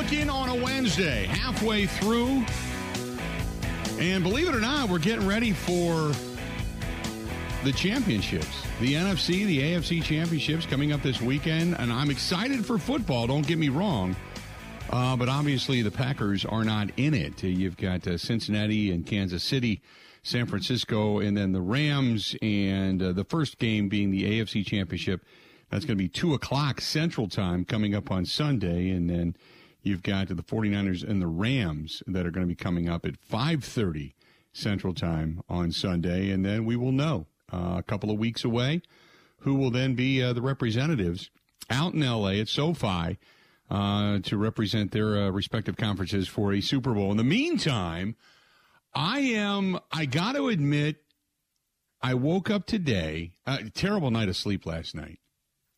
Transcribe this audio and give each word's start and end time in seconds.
look 0.00 0.12
in 0.14 0.30
on 0.30 0.48
a 0.48 0.54
Wednesday, 0.54 1.26
halfway 1.26 1.84
through. 1.84 2.42
And 3.98 4.24
believe 4.24 4.48
it 4.48 4.54
or 4.54 4.60
not, 4.60 4.88
we're 4.88 4.98
getting 4.98 5.26
ready 5.26 5.52
for 5.52 6.10
the 7.64 7.72
championships. 7.74 8.62
The 8.80 8.94
NFC, 8.94 9.44
the 9.44 9.60
AFC 9.60 10.02
championships 10.02 10.64
coming 10.64 10.92
up 10.92 11.02
this 11.02 11.20
weekend. 11.20 11.76
And 11.78 11.92
I'm 11.92 12.08
excited 12.08 12.64
for 12.64 12.78
football, 12.78 13.26
don't 13.26 13.46
get 13.46 13.58
me 13.58 13.68
wrong. 13.68 14.16
Uh, 14.88 15.16
but 15.16 15.28
obviously, 15.28 15.82
the 15.82 15.90
Packers 15.90 16.46
are 16.46 16.64
not 16.64 16.88
in 16.96 17.12
it. 17.12 17.42
You've 17.42 17.76
got 17.76 18.06
uh, 18.06 18.16
Cincinnati 18.16 18.90
and 18.92 19.04
Kansas 19.04 19.44
City, 19.44 19.82
San 20.22 20.46
Francisco, 20.46 21.18
and 21.18 21.36
then 21.36 21.52
the 21.52 21.60
Rams. 21.60 22.34
And 22.40 23.02
uh, 23.02 23.12
the 23.12 23.24
first 23.24 23.58
game 23.58 23.90
being 23.90 24.10
the 24.10 24.40
AFC 24.40 24.64
championship. 24.64 25.26
That's 25.68 25.84
going 25.84 25.98
to 25.98 26.02
be 26.02 26.08
2 26.08 26.32
o'clock 26.32 26.80
Central 26.80 27.28
Time 27.28 27.66
coming 27.66 27.94
up 27.94 28.10
on 28.10 28.24
Sunday. 28.24 28.88
And 28.88 29.10
then 29.10 29.36
you've 29.82 30.02
got 30.02 30.28
the 30.28 30.34
49ers 30.34 31.08
and 31.08 31.20
the 31.20 31.26
Rams 31.26 32.02
that 32.06 32.26
are 32.26 32.30
going 32.30 32.46
to 32.46 32.48
be 32.48 32.54
coming 32.54 32.88
up 32.88 33.04
at 33.04 33.20
5.30 33.20 34.14
Central 34.52 34.94
Time 34.94 35.42
on 35.48 35.72
Sunday. 35.72 36.30
And 36.30 36.44
then 36.44 36.64
we 36.64 36.76
will 36.76 36.92
know 36.92 37.26
uh, 37.52 37.76
a 37.78 37.82
couple 37.82 38.10
of 38.10 38.18
weeks 38.18 38.44
away 38.44 38.82
who 39.40 39.54
will 39.54 39.70
then 39.70 39.94
be 39.94 40.22
uh, 40.22 40.32
the 40.32 40.42
representatives 40.42 41.30
out 41.70 41.94
in 41.94 42.02
L.A. 42.02 42.40
at 42.40 42.48
SoFi 42.48 43.18
uh, 43.70 44.18
to 44.20 44.36
represent 44.36 44.92
their 44.92 45.16
uh, 45.16 45.30
respective 45.30 45.76
conferences 45.76 46.28
for 46.28 46.52
a 46.52 46.60
Super 46.60 46.92
Bowl. 46.92 47.10
In 47.10 47.16
the 47.16 47.24
meantime, 47.24 48.16
I 48.94 49.20
am, 49.20 49.78
I 49.92 50.06
got 50.06 50.34
to 50.34 50.48
admit, 50.48 50.96
I 52.02 52.14
woke 52.14 52.50
up 52.50 52.66
today, 52.66 53.32
uh, 53.46 53.58
terrible 53.74 54.10
night 54.10 54.28
of 54.28 54.36
sleep 54.36 54.66
last 54.66 54.94
night. 54.94 55.20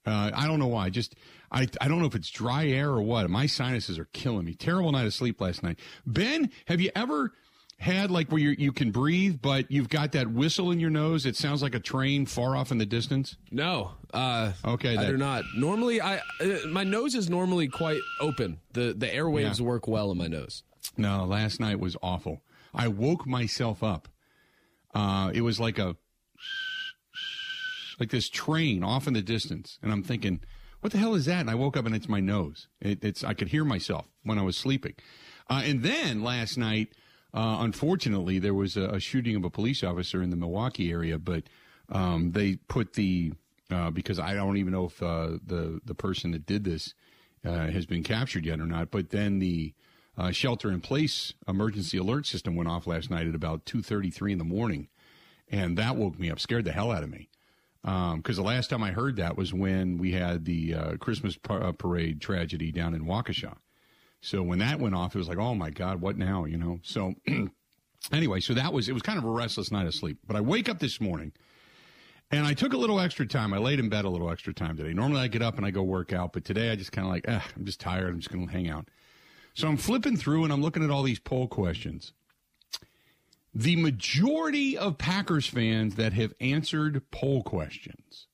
Uh, 0.04 0.30
I 0.34 0.46
don't 0.46 0.58
know 0.58 0.66
why. 0.66 0.90
Just 0.90 1.14
I 1.50 1.68
I 1.80 1.88
don't 1.88 2.00
know 2.00 2.06
if 2.06 2.14
it's 2.14 2.30
dry 2.30 2.66
air 2.66 2.90
or 2.90 3.02
what. 3.02 3.28
My 3.30 3.46
sinuses 3.46 3.98
are 3.98 4.08
killing 4.12 4.44
me. 4.44 4.54
Terrible 4.54 4.92
night 4.92 5.06
of 5.06 5.14
sleep 5.14 5.40
last 5.40 5.62
night. 5.62 5.78
Ben, 6.06 6.50
have 6.66 6.80
you 6.80 6.90
ever 6.94 7.32
had 7.78 8.10
like 8.10 8.30
where 8.30 8.40
you 8.40 8.50
you 8.50 8.72
can 8.72 8.90
breathe, 8.90 9.40
but 9.42 9.70
you've 9.70 9.88
got 9.88 10.12
that 10.12 10.28
whistle 10.28 10.70
in 10.70 10.80
your 10.80 10.90
nose? 10.90 11.26
It 11.26 11.36
sounds 11.36 11.62
like 11.62 11.74
a 11.74 11.80
train 11.80 12.26
far 12.26 12.56
off 12.56 12.70
in 12.70 12.78
the 12.78 12.86
distance. 12.86 13.36
No. 13.50 13.92
Uh, 14.12 14.52
okay, 14.64 14.96
I 14.96 15.06
do 15.06 15.16
not. 15.16 15.44
Normally, 15.56 16.00
I 16.00 16.18
uh, 16.40 16.58
my 16.68 16.84
nose 16.84 17.14
is 17.14 17.28
normally 17.28 17.68
quite 17.68 18.00
open. 18.20 18.58
the 18.72 18.94
The 18.96 19.08
airwaves 19.08 19.58
yeah. 19.60 19.66
work 19.66 19.86
well 19.88 20.10
in 20.10 20.18
my 20.18 20.28
nose. 20.28 20.62
No, 20.96 21.24
last 21.24 21.60
night 21.60 21.80
was 21.80 21.96
awful. 22.02 22.42
I 22.74 22.88
woke 22.88 23.26
myself 23.26 23.82
up. 23.82 24.08
Uh, 24.94 25.30
it 25.34 25.40
was 25.40 25.58
like 25.58 25.78
a 25.78 25.96
like 27.98 28.10
this 28.10 28.28
train 28.28 28.82
off 28.82 29.06
in 29.06 29.14
the 29.14 29.22
distance, 29.22 29.78
and 29.82 29.92
I'm 29.92 30.02
thinking, 30.02 30.40
what 30.82 30.92
the 30.92 30.98
hell 30.98 31.14
is 31.14 31.26
that? 31.26 31.40
And 31.40 31.50
I 31.50 31.54
woke 31.54 31.76
up 31.76 31.86
and 31.86 31.94
it's 31.94 32.08
my 32.08 32.18
nose. 32.20 32.66
It, 32.80 33.04
it's 33.04 33.22
I 33.22 33.34
could 33.34 33.48
hear 33.48 33.64
myself 33.64 34.06
when 34.24 34.38
I 34.38 34.42
was 34.42 34.56
sleeping. 34.56 34.94
Uh, 35.48 35.62
and 35.64 35.82
then 35.84 36.22
last 36.22 36.58
night, 36.58 36.88
uh, 37.32 37.58
unfortunately, 37.60 38.40
there 38.40 38.52
was 38.52 38.76
a, 38.76 38.84
a, 38.84 39.00
shooting 39.00 39.36
of 39.36 39.44
a 39.44 39.50
police 39.50 39.84
officer 39.84 40.20
in 40.22 40.30
the 40.30 40.36
Milwaukee 40.36 40.90
area, 40.90 41.18
but 41.18 41.44
um, 41.88 42.32
they 42.32 42.56
put 42.56 42.94
the 42.94 43.32
uh, 43.70 43.90
because 43.90 44.18
I 44.18 44.34
don't 44.34 44.56
even 44.56 44.72
know 44.72 44.86
if 44.86 45.02
uh, 45.02 45.38
the 45.46 45.80
the 45.84 45.94
person 45.94 46.32
that 46.32 46.46
did 46.46 46.64
this 46.64 46.94
uh, 47.44 47.68
has 47.68 47.86
been 47.86 48.02
captured 48.02 48.44
yet 48.44 48.60
or 48.60 48.66
not. 48.66 48.90
But 48.90 49.10
then 49.10 49.38
the 49.38 49.72
uh, 50.18 50.32
shelter 50.32 50.70
in 50.70 50.80
place 50.80 51.32
emergency 51.46 51.96
alert 51.96 52.26
system 52.26 52.56
went 52.56 52.68
off 52.68 52.86
last 52.86 53.08
night 53.08 53.26
at 53.28 53.34
about 53.34 53.64
two 53.66 53.82
thirty 53.82 54.10
three 54.10 54.32
in 54.32 54.38
the 54.38 54.44
morning, 54.44 54.88
and 55.48 55.78
that 55.78 55.96
woke 55.96 56.18
me 56.18 56.28
up, 56.28 56.40
scared 56.40 56.64
the 56.64 56.72
hell 56.72 56.90
out 56.90 57.04
of 57.04 57.10
me 57.10 57.28
because 57.82 58.38
um, 58.38 58.44
the 58.44 58.48
last 58.48 58.70
time 58.70 58.82
I 58.82 58.92
heard 58.92 59.16
that 59.16 59.36
was 59.36 59.52
when 59.52 59.98
we 59.98 60.12
had 60.12 60.44
the 60.44 60.74
uh, 60.74 60.96
Christmas 60.98 61.36
par- 61.36 61.62
uh, 61.62 61.72
parade 61.72 62.20
tragedy 62.20 62.70
down 62.70 62.94
in 62.94 63.04
Waukesha. 63.04 63.56
So 64.20 64.42
when 64.42 64.60
that 64.60 64.78
went 64.78 64.94
off, 64.94 65.14
it 65.14 65.18
was 65.18 65.28
like, 65.28 65.38
oh 65.38 65.54
my 65.54 65.70
God, 65.70 66.00
what 66.00 66.16
now? 66.16 66.44
You 66.44 66.58
know. 66.58 66.78
So 66.82 67.14
anyway, 68.12 68.40
so 68.40 68.54
that 68.54 68.72
was 68.72 68.88
it 68.88 68.92
was 68.92 69.02
kind 69.02 69.18
of 69.18 69.24
a 69.24 69.30
restless 69.30 69.72
night 69.72 69.86
of 69.86 69.94
sleep. 69.94 70.18
But 70.26 70.36
I 70.36 70.40
wake 70.40 70.68
up 70.68 70.78
this 70.78 71.00
morning, 71.00 71.32
and 72.30 72.46
I 72.46 72.54
took 72.54 72.72
a 72.72 72.76
little 72.76 73.00
extra 73.00 73.26
time. 73.26 73.52
I 73.52 73.58
laid 73.58 73.80
in 73.80 73.88
bed 73.88 74.04
a 74.04 74.08
little 74.08 74.30
extra 74.30 74.54
time 74.54 74.76
today. 74.76 74.94
Normally 74.94 75.20
I 75.20 75.26
get 75.26 75.42
up 75.42 75.56
and 75.56 75.66
I 75.66 75.70
go 75.70 75.82
work 75.82 76.12
out, 76.12 76.32
but 76.32 76.44
today 76.44 76.70
I 76.70 76.76
just 76.76 76.92
kind 76.92 77.06
of 77.06 77.12
like, 77.12 77.28
eh, 77.28 77.40
I'm 77.56 77.64
just 77.64 77.80
tired. 77.80 78.08
I'm 78.08 78.20
just 78.20 78.30
going 78.30 78.46
to 78.46 78.52
hang 78.52 78.70
out. 78.70 78.88
So 79.54 79.68
I'm 79.68 79.76
flipping 79.76 80.16
through 80.16 80.44
and 80.44 80.52
I'm 80.52 80.62
looking 80.62 80.82
at 80.82 80.90
all 80.90 81.02
these 81.02 81.18
poll 81.18 81.46
questions 81.46 82.14
the 83.54 83.76
majority 83.76 84.78
of 84.78 84.98
Packers 84.98 85.46
fans 85.46 85.96
that 85.96 86.12
have 86.14 86.32
answered 86.40 87.02
poll 87.10 87.42
questions 87.42 88.26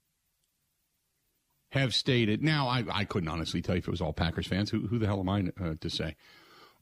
have 1.73 1.95
stated. 1.95 2.43
Now, 2.43 2.69
I, 2.69 2.85
I 2.91 3.05
couldn't 3.05 3.29
honestly 3.29 3.61
tell 3.61 3.75
you 3.75 3.81
if 3.81 3.89
it 3.89 3.91
was 3.91 4.01
all 4.01 4.13
Packers 4.13 4.47
fans. 4.47 4.71
Who, 4.71 4.87
who 4.87 4.99
the 4.99 5.07
hell 5.07 5.21
am 5.21 5.29
I 5.29 5.45
uh, 5.63 5.75
to 5.81 5.91
say? 5.91 6.17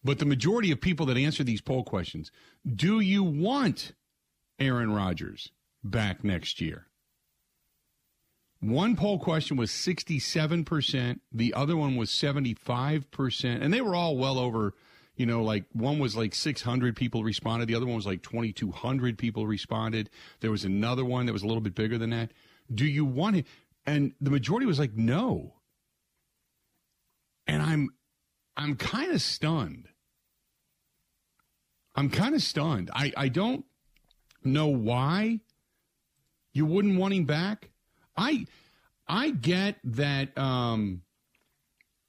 But 0.04 0.18
the 0.18 0.26
majority 0.26 0.70
of 0.70 0.80
people 0.80 1.06
that 1.06 1.16
answer 1.16 1.42
these 1.42 1.60
poll 1.60 1.82
questions 1.82 2.30
do 2.66 3.00
you 3.00 3.24
want 3.24 3.92
Aaron 4.58 4.92
Rodgers 4.92 5.50
back 5.82 6.22
next 6.22 6.60
year? 6.60 6.86
One 8.60 8.96
poll 8.96 9.18
question 9.18 9.56
was 9.56 9.70
67%, 9.70 11.20
the 11.30 11.54
other 11.54 11.76
one 11.76 11.96
was 11.96 12.10
75%, 12.10 13.62
and 13.62 13.72
they 13.72 13.80
were 13.80 13.94
all 13.94 14.16
well 14.16 14.38
over 14.38 14.74
you 15.16 15.24
know, 15.24 15.42
like 15.42 15.64
one 15.72 15.98
was 15.98 16.14
like 16.16 16.34
600 16.34 16.94
people 16.94 17.24
responded. 17.24 17.68
The 17.68 17.74
other 17.74 17.86
one 17.86 17.96
was 17.96 18.06
like 18.06 18.22
2,200 18.22 19.16
people 19.16 19.46
responded. 19.46 20.10
There 20.40 20.50
was 20.50 20.64
another 20.64 21.04
one 21.04 21.26
that 21.26 21.32
was 21.32 21.42
a 21.42 21.46
little 21.46 21.62
bit 21.62 21.74
bigger 21.74 21.96
than 21.96 22.10
that. 22.10 22.32
Do 22.72 22.84
you 22.84 23.04
want 23.04 23.36
it? 23.36 23.46
And 23.86 24.12
the 24.20 24.30
majority 24.30 24.66
was 24.66 24.78
like, 24.78 24.94
no. 24.94 25.54
And 27.46 27.62
I'm, 27.62 27.90
I'm 28.56 28.76
kind 28.76 29.12
of 29.12 29.22
stunned. 29.22 29.88
I'm 31.94 32.10
kind 32.10 32.34
of 32.34 32.42
stunned. 32.42 32.90
I, 32.92 33.12
I 33.16 33.28
don't 33.28 33.64
know 34.44 34.66
why 34.66 35.40
you 36.52 36.66
wouldn't 36.66 36.98
want 36.98 37.14
him 37.14 37.24
back. 37.24 37.70
I, 38.16 38.46
I 39.08 39.30
get 39.30 39.76
that, 39.84 40.36
um, 40.36 41.02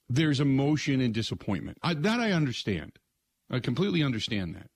there's 0.09 0.39
emotion 0.39 1.01
and 1.01 1.13
disappointment. 1.13 1.77
I, 1.81 1.93
that 1.93 2.19
I 2.19 2.31
understand. 2.31 2.99
I 3.49 3.59
completely 3.59 4.03
understand 4.03 4.55
that. 4.55 4.69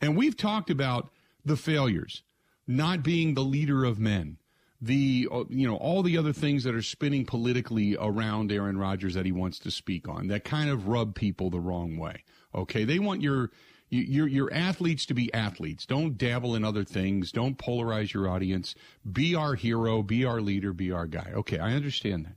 And 0.00 0.16
we've 0.16 0.36
talked 0.36 0.70
about 0.70 1.10
the 1.44 1.56
failures, 1.56 2.22
not 2.66 3.02
being 3.02 3.34
the 3.34 3.44
leader 3.44 3.84
of 3.84 3.98
men, 3.98 4.38
the 4.80 5.28
uh, 5.30 5.44
you 5.48 5.66
know 5.66 5.76
all 5.76 6.02
the 6.02 6.18
other 6.18 6.32
things 6.32 6.64
that 6.64 6.74
are 6.74 6.82
spinning 6.82 7.24
politically 7.24 7.96
around 7.98 8.52
Aaron 8.52 8.76
Rodgers 8.76 9.14
that 9.14 9.24
he 9.24 9.32
wants 9.32 9.58
to 9.60 9.70
speak 9.70 10.08
on 10.08 10.28
that 10.28 10.44
kind 10.44 10.68
of 10.68 10.88
rub 10.88 11.14
people 11.14 11.48
the 11.48 11.60
wrong 11.60 11.96
way. 11.96 12.24
Okay, 12.54 12.84
they 12.84 12.98
want 12.98 13.22
your 13.22 13.50
your 13.88 14.26
your 14.26 14.52
athletes 14.52 15.06
to 15.06 15.14
be 15.14 15.32
athletes. 15.32 15.86
Don't 15.86 16.18
dabble 16.18 16.54
in 16.54 16.64
other 16.64 16.84
things. 16.84 17.32
Don't 17.32 17.56
polarize 17.56 18.12
your 18.12 18.28
audience. 18.28 18.74
Be 19.10 19.34
our 19.34 19.54
hero. 19.54 20.02
Be 20.02 20.24
our 20.24 20.40
leader. 20.40 20.72
Be 20.72 20.92
our 20.92 21.06
guy. 21.06 21.32
Okay, 21.34 21.58
I 21.58 21.72
understand 21.72 22.26
that. 22.26 22.36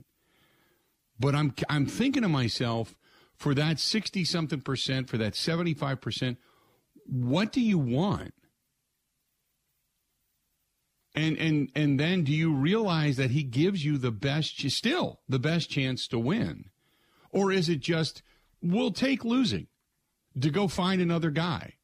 But 1.18 1.34
I'm 1.34 1.54
I'm 1.68 1.86
thinking 1.86 2.22
to 2.22 2.28
myself, 2.28 2.94
for 3.36 3.54
that 3.54 3.80
60 3.80 4.24
something 4.24 4.60
percent, 4.60 5.08
for 5.08 5.18
that 5.18 5.34
75 5.34 6.00
percent, 6.00 6.38
what 7.06 7.52
do 7.52 7.60
you 7.60 7.78
want? 7.78 8.34
And 11.14 11.36
and 11.38 11.70
and 11.74 11.98
then 11.98 12.22
do 12.22 12.32
you 12.32 12.52
realize 12.52 13.16
that 13.16 13.32
he 13.32 13.42
gives 13.42 13.84
you 13.84 13.98
the 13.98 14.12
best 14.12 14.68
still 14.70 15.20
the 15.28 15.38
best 15.38 15.70
chance 15.70 16.06
to 16.08 16.18
win? 16.18 16.66
Or 17.30 17.50
is 17.50 17.68
it 17.68 17.80
just 17.80 18.22
we'll 18.62 18.92
take 18.92 19.24
losing 19.24 19.66
to 20.40 20.50
go 20.50 20.68
find 20.68 21.00
another 21.00 21.30
guy? 21.30 21.74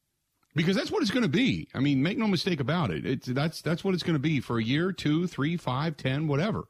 Because 0.55 0.77
that's 0.77 0.89
what 0.89 1.01
it's 1.01 1.11
going 1.11 1.23
to 1.23 1.29
be. 1.29 1.67
I 1.73 1.79
mean, 1.79 2.01
make 2.01 2.17
no 2.17 2.27
mistake 2.27 2.61
about 2.61 2.91
it. 2.91 3.05
It's 3.05 3.27
that's 3.27 3.61
that's 3.61 3.83
what 3.83 3.93
it's 3.93 4.03
going 4.03 4.15
to 4.15 4.19
be 4.19 4.39
for 4.39 4.57
a 4.57 4.63
year, 4.63 4.93
two, 4.93 5.27
three, 5.27 5.57
five, 5.57 5.97
ten, 5.97 6.27
whatever 6.27 6.69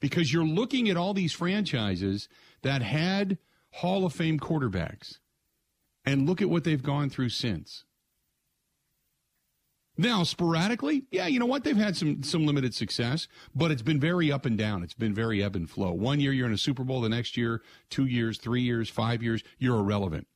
because 0.00 0.32
you're 0.32 0.44
looking 0.44 0.88
at 0.88 0.96
all 0.96 1.14
these 1.14 1.32
franchises 1.32 2.28
that 2.62 2.82
had 2.82 3.38
Hall 3.72 4.04
of 4.04 4.12
Fame 4.12 4.38
quarterbacks 4.38 5.18
and 6.04 6.28
look 6.28 6.42
at 6.42 6.50
what 6.50 6.64
they've 6.64 6.82
gone 6.82 7.10
through 7.10 7.30
since. 7.30 7.84
Now, 9.96 10.24
sporadically, 10.24 11.04
yeah, 11.12 11.28
you 11.28 11.38
know 11.38 11.46
what? 11.46 11.62
They've 11.62 11.76
had 11.76 11.96
some 11.96 12.22
some 12.24 12.44
limited 12.44 12.74
success, 12.74 13.28
but 13.54 13.70
it's 13.70 13.82
been 13.82 14.00
very 14.00 14.32
up 14.32 14.44
and 14.44 14.58
down. 14.58 14.82
It's 14.82 14.94
been 14.94 15.14
very 15.14 15.42
ebb 15.42 15.54
and 15.54 15.70
flow. 15.70 15.92
One 15.92 16.18
year 16.18 16.32
you're 16.32 16.48
in 16.48 16.52
a 16.52 16.58
Super 16.58 16.82
Bowl, 16.82 17.00
the 17.00 17.08
next 17.08 17.36
year, 17.36 17.62
two 17.90 18.06
years, 18.06 18.38
three 18.38 18.62
years, 18.62 18.88
five 18.88 19.22
years, 19.22 19.42
you're 19.58 19.78
irrelevant. 19.78 20.26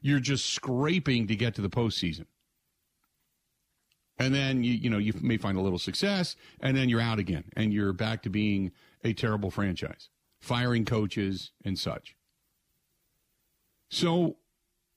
You're 0.00 0.18
just 0.18 0.46
scraping 0.46 1.26
to 1.26 1.36
get 1.36 1.54
to 1.56 1.62
the 1.62 1.68
postseason. 1.68 2.24
And 4.18 4.34
then 4.34 4.64
you 4.64 4.72
you 4.72 4.88
know 4.88 4.98
you 4.98 5.12
may 5.20 5.36
find 5.36 5.58
a 5.58 5.60
little 5.60 5.78
success, 5.78 6.34
and 6.60 6.74
then 6.74 6.88
you're 6.88 7.00
out 7.00 7.18
again, 7.18 7.44
and 7.54 7.72
you're 7.72 7.92
back 7.92 8.22
to 8.22 8.30
being 8.30 8.72
a 9.04 9.12
terrible 9.12 9.50
franchise, 9.50 10.08
firing 10.40 10.84
coaches 10.84 11.52
and 11.64 11.78
such. 11.78 12.14
So 13.90 14.36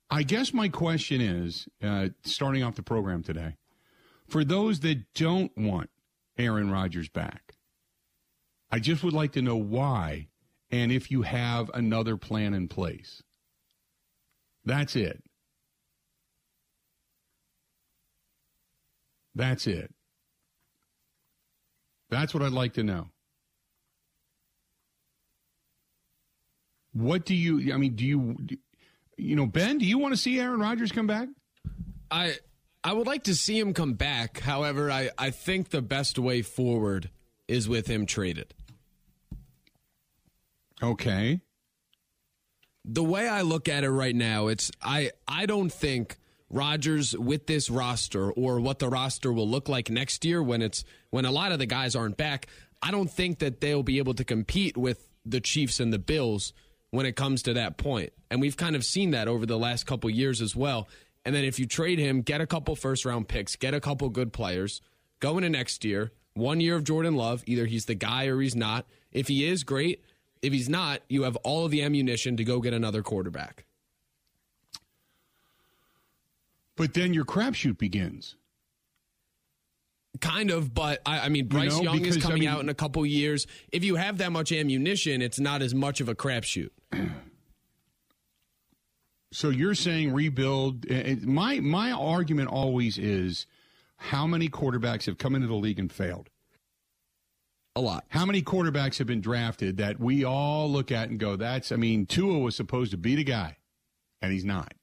I 0.10 0.24
guess 0.24 0.54
my 0.54 0.70
question 0.70 1.22
is 1.22 1.68
uh, 1.84 2.10
starting 2.24 2.64
off 2.64 2.76
the 2.76 2.84
program 2.84 3.24
today 3.24 3.56
for 4.28 4.44
those 4.44 4.80
that 4.82 5.14
don't 5.14 5.52
want 5.58 5.90
Aaron 6.38 6.72
Rodgers 6.72 7.10
back, 7.10 7.54
I 8.72 8.80
just 8.80 9.04
would 9.04 9.14
like 9.14 9.34
to 9.34 9.42
know 9.42 9.56
why 9.56 10.28
and 10.72 10.92
if 10.92 11.12
you 11.12 11.22
have 11.22 11.70
another 11.74 12.18
plan 12.18 12.54
in 12.54 12.68
place. 12.68 13.22
That's 14.64 14.96
it. 14.96 15.24
That's 19.36 19.68
it. 19.68 19.94
That's 22.10 22.34
what 22.34 22.42
I'd 22.42 22.52
like 22.52 22.74
to 22.74 22.84
know. 22.84 23.10
What 26.96 27.26
do 27.26 27.36
you, 27.36 27.74
I 27.74 27.78
mean, 27.78 27.96
do 27.96 28.06
you, 28.06 28.38
you 29.18 29.36
know, 29.36 29.46
Ben, 29.46 29.78
do 29.78 29.86
you 29.86 29.98
want 29.98 30.14
to 30.14 30.18
see 30.18 30.40
Aaron 30.40 30.60
Rodgers 30.60 30.92
come 30.92 31.08
back? 31.08 31.28
I, 32.10 32.36
I 32.86 32.94
would 32.94 33.06
like 33.06 33.24
to 33.24 33.36
see 33.36 33.60
him 33.60 33.74
come 33.74 33.94
back. 33.94 34.40
However, 34.40 34.90
I, 34.90 35.10
I 35.18 35.30
think 35.32 35.70
the 35.70 35.82
best 35.82 36.18
way 36.18 36.42
forward 36.42 37.10
is 37.48 37.68
with 37.68 37.88
him 37.88 38.06
traded. 38.06 38.54
Okay. 40.82 41.42
The 42.84 43.04
way 43.04 43.28
I 43.28 43.42
look 43.42 43.68
at 43.68 43.84
it 43.84 43.90
right 43.90 44.16
now, 44.16 44.48
it's 44.48 44.72
I 44.82 45.12
I 45.28 45.48
don't 45.48 45.72
think 45.72 46.18
Rodgers 46.50 47.18
with 47.18 47.48
this 47.48 47.70
roster 47.70 48.32
or 48.32 48.60
what 48.60 48.80
the 48.80 48.90
roster 48.90 49.34
will 49.34 49.50
look 49.50 49.68
like 49.68 49.90
next 49.90 50.24
year 50.24 50.44
when 50.44 50.62
it's 50.62 50.84
when 51.10 51.26
a 51.26 51.32
lot 51.32 51.52
of 51.52 51.60
the 51.60 51.66
guys 51.66 51.96
aren't 51.96 52.18
back, 52.18 52.48
I 52.82 52.92
don't 52.92 53.10
think 53.10 53.40
that 53.40 53.62
they'll 53.62 53.84
be 53.84 53.98
able 53.98 54.14
to 54.14 54.24
compete 54.24 54.78
with 54.78 55.08
the 55.26 55.42
Chiefs 55.42 55.80
and 55.80 55.92
the 55.92 56.00
Bills 56.00 56.54
when 56.92 57.06
it 57.06 57.16
comes 57.16 57.44
to 57.44 57.54
that 57.54 57.78
point. 57.78 58.14
And 58.30 58.42
we've 58.42 58.58
kind 58.58 58.76
of 58.76 58.84
seen 58.84 59.12
that 59.12 59.28
over 59.28 59.46
the 59.46 59.58
last 59.58 59.86
couple 59.86 60.10
years 60.10 60.42
as 60.42 60.56
well. 60.56 60.88
And 61.26 61.34
then 61.34 61.44
if 61.44 61.60
you 61.60 61.66
trade 61.66 62.00
him, 62.00 62.22
get 62.22 62.42
a 62.42 62.48
couple 62.48 62.76
first 62.76 63.06
round 63.06 63.28
picks, 63.28 63.56
get 63.56 63.74
a 63.74 63.80
couple 63.80 64.10
good 64.10 64.32
players, 64.32 64.82
go 65.20 65.38
into 65.38 65.50
next 65.50 65.84
year, 65.84 66.12
one 66.34 66.60
year 66.60 66.76
of 66.76 66.84
Jordan 66.84 67.16
Love, 67.16 67.44
either 67.46 67.66
he's 67.66 67.86
the 67.86 67.96
guy 67.96 68.26
or 68.26 68.40
he's 68.40 68.56
not. 68.56 68.86
If 69.12 69.28
he 69.28 69.46
is 69.46 69.64
great, 69.64 70.04
if 70.42 70.54
he's 70.54 70.70
not, 70.70 71.02
you 71.10 71.24
have 71.24 71.36
all 71.38 71.66
of 71.66 71.72
the 71.72 71.82
ammunition 71.82 72.38
to 72.38 72.44
go 72.44 72.60
get 72.60 72.74
another 72.74 73.02
quarterback. 73.02 73.66
But 76.76 76.94
then 76.94 77.14
your 77.14 77.26
crapshoot 77.26 77.78
begins. 77.78 78.36
Kind 80.22 80.52
of, 80.52 80.74
but 80.74 81.02
I, 81.06 81.22
I 81.22 81.30
mean, 81.30 81.48
Bryce 81.48 81.78
you 81.78 81.84
know, 81.84 81.94
Young 81.94 82.00
because, 82.00 82.18
is 82.18 82.24
coming 82.24 82.38
I 82.38 82.40
mean, 82.40 82.50
out 82.50 82.60
in 82.62 82.70
a 82.70 82.74
couple 82.74 83.06
years. 83.06 83.48
If 83.72 83.84
you 83.84 83.96
have 83.96 84.20
that 84.20 84.32
much 84.32 84.52
ammunition, 84.52 85.22
it's 85.22 85.40
not 85.40 85.62
as 85.62 85.74
much 85.74 86.02
of 86.02 86.10
a 86.10 86.16
crapshoot. 86.16 86.70
So 89.36 89.50
you're 89.50 89.76
saying 89.76 90.14
rebuild? 90.14 90.90
Eh, 90.90 90.94
eh, 90.94 91.16
my 91.24 91.60
my 91.60 91.92
argument 91.92 92.48
always 92.48 92.98
is, 92.98 93.48
how 93.98 94.26
many 94.26 94.48
quarterbacks 94.48 95.08
have 95.08 95.18
come 95.18 95.36
into 95.36 95.48
the 95.48 95.56
league 95.56 95.78
and 95.78 95.92
failed? 95.92 96.30
A 97.76 97.82
lot. 97.82 98.06
How 98.08 98.26
many 98.26 98.42
quarterbacks 98.42 98.98
have 99.00 99.08
been 99.08 99.20
drafted 99.20 99.76
that 99.76 100.00
we 100.00 100.24
all 100.24 100.72
look 100.72 100.90
at 100.90 101.10
and 101.10 101.20
go, 101.20 101.36
"That's"? 101.36 101.74
I 101.74 101.76
mean, 101.76 102.06
Tua 102.06 102.40
was 102.40 102.56
supposed 102.56 102.92
to 102.92 102.98
be 102.98 103.16
the 103.16 103.26
guy, 103.26 103.58
and 104.22 104.32
he's 104.32 104.46
not. 104.46 104.74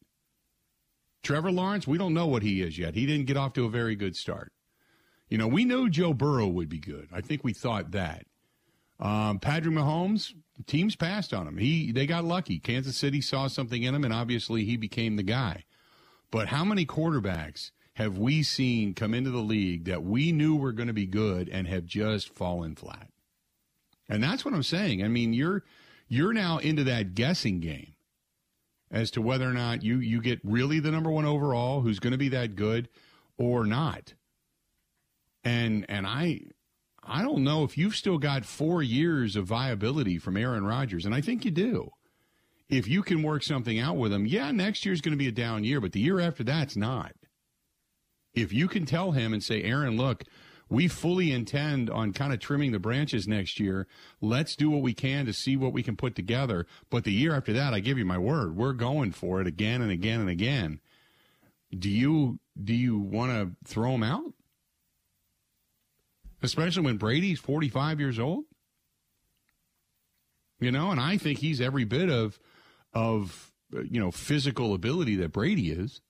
Trevor 1.23 1.51
Lawrence, 1.51 1.87
we 1.87 1.97
don't 1.97 2.13
know 2.13 2.27
what 2.27 2.43
he 2.43 2.61
is 2.61 2.77
yet. 2.77 2.95
He 2.95 3.07
didn't 3.07 3.29
get 3.29 3.39
off 3.39 3.55
to 3.55 3.65
a 3.65 3.71
very 3.71 3.97
good 3.97 4.17
start. 4.17 4.53
You 5.33 5.39
know, 5.39 5.49
we 5.49 5.65
knew 5.65 5.89
Joe 5.89 6.13
Burrow 6.13 6.47
would 6.47 6.69
be 6.69 6.79
good. 6.79 7.09
I 7.11 7.23
think 7.23 7.43
we 7.43 7.55
thought 7.55 7.93
that. 7.93 8.27
Um, 9.01 9.39
Patrick 9.39 9.75
Mahomes, 9.75 10.35
teams 10.67 10.95
passed 10.95 11.33
on 11.33 11.49
him. 11.49 11.57
He 11.57 11.91
they 11.91 12.05
got 12.05 12.27
lucky. 12.27 12.59
Kansas 12.59 12.99
City 12.99 13.23
saw 13.23 13.47
something 13.47 13.83
in 13.83 13.95
him, 13.95 14.05
and 14.05 14.13
obviously 14.13 14.67
he 14.67 14.77
became 14.77 15.17
the 15.17 15.23
guy. 15.23 15.65
But 16.31 16.49
how 16.49 16.67
many 16.67 16.85
quarterbacks 16.85 17.71
have 17.95 18.19
we 18.19 18.43
seen 18.43 18.93
come 18.93 19.15
into 19.15 19.31
the 19.31 19.39
league 19.39 19.87
that 19.87 20.03
we 20.03 20.33
knew 20.33 20.55
were 20.55 20.71
going 20.71 20.89
to 20.89 20.93
be 20.93 21.07
good 21.07 21.49
and 21.49 21.67
have 21.67 21.87
just 21.87 22.29
fallen 22.35 22.75
flat? 22.75 23.09
And 24.11 24.23
that's 24.23 24.45
what 24.45 24.53
I'm 24.53 24.63
saying. 24.63 25.03
I 25.03 25.09
mean, 25.09 25.33
you're 25.33 25.65
you're 26.09 26.35
now 26.35 26.59
into 26.59 26.85
that 26.85 27.15
guessing 27.15 27.61
game 27.61 27.95
as 28.91 29.11
to 29.13 29.23
whether 29.23 29.49
or 29.49 29.55
not 29.55 29.83
you 29.83 29.97
you 29.97 30.21
get 30.21 30.41
really 30.45 30.79
the 30.79 30.91
number 30.91 31.11
one 31.11 31.25
overall, 31.25 31.81
who's 31.81 32.01
going 32.01 32.13
to 32.13 32.19
be 32.19 32.29
that 32.29 32.55
good, 32.55 32.91
or 33.39 33.65
not. 33.65 34.13
And 35.45 35.85
and 35.89 36.07
I 36.07 36.43
I 37.05 37.23
don't 37.23 37.43
know 37.43 37.65
if 37.65 37.77
you've 37.77 37.97
still 37.97 38.19
got 38.19 38.45
four 38.45 38.83
years 38.83 39.35
of 39.37 39.47
viability 39.47 40.19
from 40.19 40.37
Aaron 40.37 40.65
Rodgers, 40.65 41.05
and 41.05 41.15
I 41.15 41.21
think 41.21 41.45
you 41.45 41.51
do. 41.51 41.91
If 42.69 42.89
you 42.89 43.03
can 43.03 43.23
work 43.23 43.43
something 43.43 43.79
out 43.79 43.97
with 43.97 44.13
him, 44.13 44.25
yeah, 44.25 44.51
next 44.51 44.87
year's 44.87 45.01
going 45.01 45.13
to 45.13 45.19
be 45.19 45.29
a 45.29 45.33
down 45.33 45.65
year, 45.65 45.81
but 45.81 45.93
the 45.93 46.01
year 46.01 46.21
after 46.21 46.43
that's 46.45 46.77
not. 46.77 47.13
If 48.35 48.53
you 48.53 48.67
can 48.67 48.87
tell 48.87 49.13
him 49.13 49.35
and 49.35 49.43
say, 49.43 49.63
Aaron, 49.63 49.99
look, 49.99 50.25
we 50.71 50.89
fully 50.89 51.33
intend 51.33 51.91
on 51.91 52.15
kind 52.15 52.33
of 52.33 52.41
trimming 52.41 52.73
the 52.73 52.79
branches 52.79 53.29
next 53.29 53.61
year. 53.61 53.87
Let's 54.23 54.57
do 54.57 54.71
what 54.71 54.81
we 54.81 54.95
can 54.95 55.27
to 55.27 55.35
see 55.35 55.55
what 55.55 55.75
we 55.75 55.83
can 55.83 55.97
put 55.97 56.15
together. 56.15 56.67
But 56.89 57.05
the 57.05 57.13
year 57.13 57.35
after 57.37 57.53
that, 57.53 57.75
I 57.75 57.81
give 57.81 57.99
you 57.99 58.07
my 58.07 58.17
word, 58.17 58.57
we're 58.57 58.73
going 58.73 59.13
for 59.13 59.41
it 59.43 59.47
again 59.47 59.83
and 59.83 59.91
again 59.91 60.21
and 60.21 60.31
again. 60.31 60.81
Do 61.77 61.91
you 61.91 62.39
do 62.63 62.75
you 62.75 62.99
want 62.99 63.33
to 63.33 63.69
throw 63.69 63.95
him 63.95 64.03
out? 64.03 64.33
Especially 66.43 66.83
when 66.83 66.97
Brady's 66.97 67.39
45 67.39 68.01
years 68.01 68.19
old? 68.19 68.45
You 70.61 70.71
know, 70.71 70.91
and 70.91 71.01
I 71.01 71.17
think 71.17 71.39
he's 71.39 71.61
every 71.61 71.85
bit 71.85 72.09
of 72.09 72.39
of 72.93 73.53
you 73.73 74.01
know 74.01 74.11
physical 74.11 74.75
ability 74.75 75.17
that 75.17 75.33
Brady 75.33 75.71
is. 75.71 76.01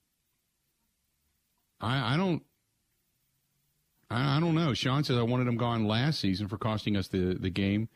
I, 1.81 2.15
I 2.15 2.17
don't 2.17 2.43
I, 4.11 4.37
I, 4.37 4.41
don't 4.41 4.55
know. 4.55 4.75
Sean 4.75 5.05
says 5.05 5.17
I 5.17 5.23
wanted 5.23 5.49
him 5.49 5.57
gone 5.57 5.87
last 5.87 6.21
season 6.21 6.49
for 6.49 6.59
costing 6.59 6.97
us 6.97 7.09
the 7.09 7.35
the 7.35 7.51
game. 7.51 7.89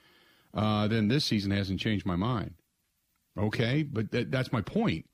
Uh, 0.54 0.88
then 0.88 1.08
this 1.08 1.24
season 1.24 1.50
hasn't 1.50 1.80
changed 1.80 2.06
my 2.06 2.16
mind. 2.16 2.54
Okay, 3.38 3.82
but 3.82 4.10
that, 4.12 4.30
that's 4.30 4.52
my 4.52 4.62
point. 4.62 5.06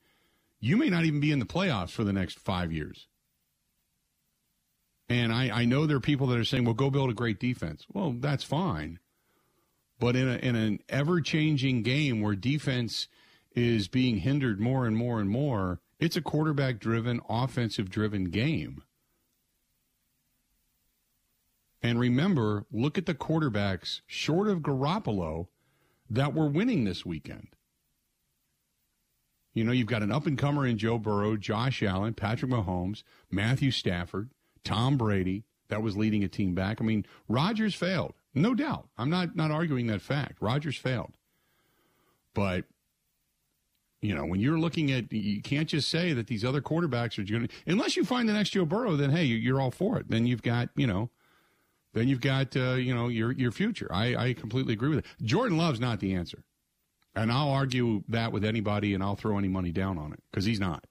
You 0.61 0.77
may 0.77 0.89
not 0.89 1.03
even 1.03 1.19
be 1.19 1.31
in 1.31 1.39
the 1.39 1.45
playoffs 1.45 1.89
for 1.89 2.05
the 2.05 2.13
next 2.13 2.39
five 2.39 2.71
years. 2.71 3.07
And 5.13 5.31
I, 5.31 5.61
I 5.61 5.65
know 5.65 5.85
there 5.85 5.97
are 5.97 6.01
people 6.01 6.25
that 6.27 6.39
are 6.39 6.43
saying, 6.43 6.65
well, 6.65 6.73
go 6.73 6.89
build 6.89 7.11
a 7.11 7.13
great 7.13 7.39
defense. 7.39 7.85
Well, 7.93 8.15
that's 8.17 8.43
fine. 8.43 8.97
But 9.99 10.15
in, 10.15 10.27
a, 10.27 10.37
in 10.37 10.55
an 10.55 10.79
ever 10.89 11.21
changing 11.21 11.83
game 11.83 12.19
where 12.19 12.33
defense 12.33 13.07
is 13.55 13.87
being 13.87 14.17
hindered 14.17 14.59
more 14.59 14.87
and 14.87 14.97
more 14.97 15.19
and 15.19 15.29
more, 15.29 15.81
it's 15.99 16.17
a 16.17 16.21
quarterback 16.21 16.79
driven, 16.79 17.21
offensive 17.29 17.91
driven 17.91 18.31
game. 18.31 18.81
And 21.83 21.99
remember, 21.99 22.65
look 22.71 22.97
at 22.97 23.05
the 23.05 23.13
quarterbacks 23.13 24.01
short 24.07 24.47
of 24.47 24.61
Garoppolo 24.61 25.45
that 26.09 26.33
were 26.33 26.47
winning 26.47 26.85
this 26.85 27.05
weekend. 27.05 27.49
You 29.53 29.63
know, 29.63 29.73
you've 29.73 29.85
got 29.85 30.01
an 30.01 30.11
up 30.11 30.25
and 30.25 30.39
comer 30.39 30.65
in 30.65 30.79
Joe 30.79 30.97
Burrow, 30.97 31.37
Josh 31.37 31.83
Allen, 31.83 32.15
Patrick 32.15 32.49
Mahomes, 32.49 33.03
Matthew 33.29 33.69
Stafford, 33.69 34.31
Tom 34.63 34.97
Brady 34.97 35.43
that 35.69 35.81
was 35.81 35.97
leading 35.97 36.23
a 36.23 36.27
team 36.27 36.53
back. 36.53 36.81
I 36.81 36.83
mean, 36.83 37.05
Rodgers 37.27 37.75
failed. 37.75 38.13
No 38.33 38.53
doubt. 38.53 38.87
I'm 38.97 39.09
not 39.09 39.35
not 39.35 39.51
arguing 39.51 39.87
that 39.87 40.01
fact. 40.01 40.41
Rodgers 40.41 40.77
failed. 40.77 41.17
But 42.33 42.65
you 44.01 44.13
know, 44.13 44.25
when 44.25 44.41
you're 44.41 44.59
looking 44.59 44.91
at, 44.91 45.11
you 45.13 45.41
can't 45.41 45.69
just 45.69 45.89
say 45.89 46.11
that 46.11 46.27
these 46.27 46.43
other 46.43 46.61
quarterbacks 46.61 47.17
are 47.17 47.23
going 47.23 47.47
to, 47.47 47.53
unless 47.65 47.95
you 47.95 48.03
find 48.03 48.27
the 48.27 48.33
next 48.33 48.49
Joe 48.49 48.65
Burrow, 48.65 48.97
then 48.97 49.11
hey, 49.11 49.23
you're 49.23 49.61
all 49.61 49.71
for 49.71 49.97
it. 49.97 50.09
Then 50.09 50.27
you've 50.27 50.41
got, 50.41 50.69
you 50.75 50.85
know, 50.85 51.09
then 51.93 52.09
you've 52.09 52.21
got 52.21 52.55
uh, 52.57 52.73
you 52.73 52.93
know 52.93 53.07
your 53.07 53.31
your 53.31 53.51
future. 53.51 53.87
I, 53.91 54.15
I 54.15 54.33
completely 54.33 54.73
agree 54.73 54.89
with 54.89 54.99
it. 54.99 55.05
Jordan 55.21 55.57
Love's 55.57 55.79
not 55.79 55.99
the 55.99 56.13
answer, 56.15 56.43
and 57.15 57.31
I'll 57.31 57.51
argue 57.51 58.03
that 58.09 58.31
with 58.31 58.43
anybody, 58.43 58.93
and 58.93 59.03
I'll 59.03 59.15
throw 59.15 59.37
any 59.37 59.47
money 59.47 59.71
down 59.71 59.97
on 59.97 60.11
it 60.11 60.19
because 60.31 60.45
he's 60.45 60.59
not. 60.59 60.85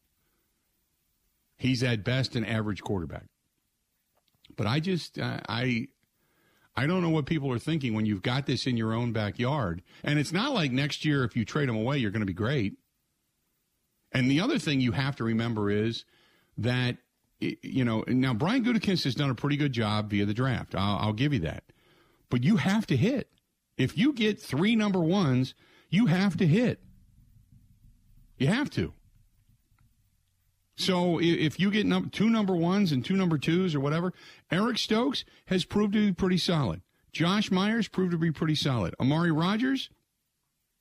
He's 1.58 1.82
at 1.82 2.02
best 2.02 2.34
an 2.34 2.44
average 2.44 2.82
quarterback. 2.82 3.26
But 4.56 4.66
I 4.66 4.80
just 4.80 5.18
uh, 5.18 5.40
I 5.48 5.88
I 6.76 6.86
don't 6.86 7.02
know 7.02 7.10
what 7.10 7.26
people 7.26 7.52
are 7.52 7.58
thinking 7.58 7.94
when 7.94 8.06
you've 8.06 8.22
got 8.22 8.46
this 8.46 8.66
in 8.66 8.76
your 8.76 8.92
own 8.92 9.12
backyard, 9.12 9.82
and 10.02 10.18
it's 10.18 10.32
not 10.32 10.52
like 10.52 10.72
next 10.72 11.04
year 11.04 11.24
if 11.24 11.36
you 11.36 11.44
trade 11.44 11.68
them 11.68 11.76
away, 11.76 11.98
you're 11.98 12.10
going 12.10 12.20
to 12.20 12.26
be 12.26 12.32
great. 12.32 12.74
And 14.12 14.30
the 14.30 14.40
other 14.40 14.58
thing 14.58 14.80
you 14.80 14.92
have 14.92 15.16
to 15.16 15.24
remember 15.24 15.70
is 15.70 16.04
that 16.58 16.98
you 17.62 17.84
know, 17.84 18.04
now 18.06 18.34
Brian 18.34 18.64
Gutekunst 18.64 19.04
has 19.04 19.14
done 19.14 19.30
a 19.30 19.34
pretty 19.34 19.56
good 19.56 19.72
job 19.72 20.10
via 20.10 20.24
the 20.24 20.34
draft. 20.34 20.74
I'll, 20.74 20.98
I'll 20.98 21.12
give 21.12 21.32
you 21.32 21.40
that. 21.40 21.64
But 22.30 22.44
you 22.44 22.56
have 22.56 22.86
to 22.86 22.96
hit. 22.96 23.28
If 23.76 23.98
you 23.98 24.12
get 24.12 24.40
three 24.40 24.76
number 24.76 25.00
ones, 25.00 25.54
you 25.90 26.06
have 26.06 26.36
to 26.36 26.46
hit. 26.46 26.80
You 28.38 28.46
have 28.46 28.70
to. 28.70 28.92
So 30.82 31.20
if 31.20 31.60
you 31.60 31.70
get 31.70 31.86
num- 31.86 32.10
two 32.10 32.28
number 32.28 32.56
ones 32.56 32.90
and 32.90 33.04
two 33.04 33.14
number 33.14 33.38
twos 33.38 33.72
or 33.72 33.78
whatever, 33.78 34.12
Eric 34.50 34.78
Stokes 34.78 35.24
has 35.46 35.64
proved 35.64 35.92
to 35.92 36.06
be 36.06 36.12
pretty 36.12 36.38
solid. 36.38 36.82
Josh 37.12 37.52
Myers 37.52 37.86
proved 37.86 38.10
to 38.10 38.18
be 38.18 38.32
pretty 38.32 38.56
solid. 38.56 38.92
Amari 38.98 39.30
Rodgers, 39.30 39.90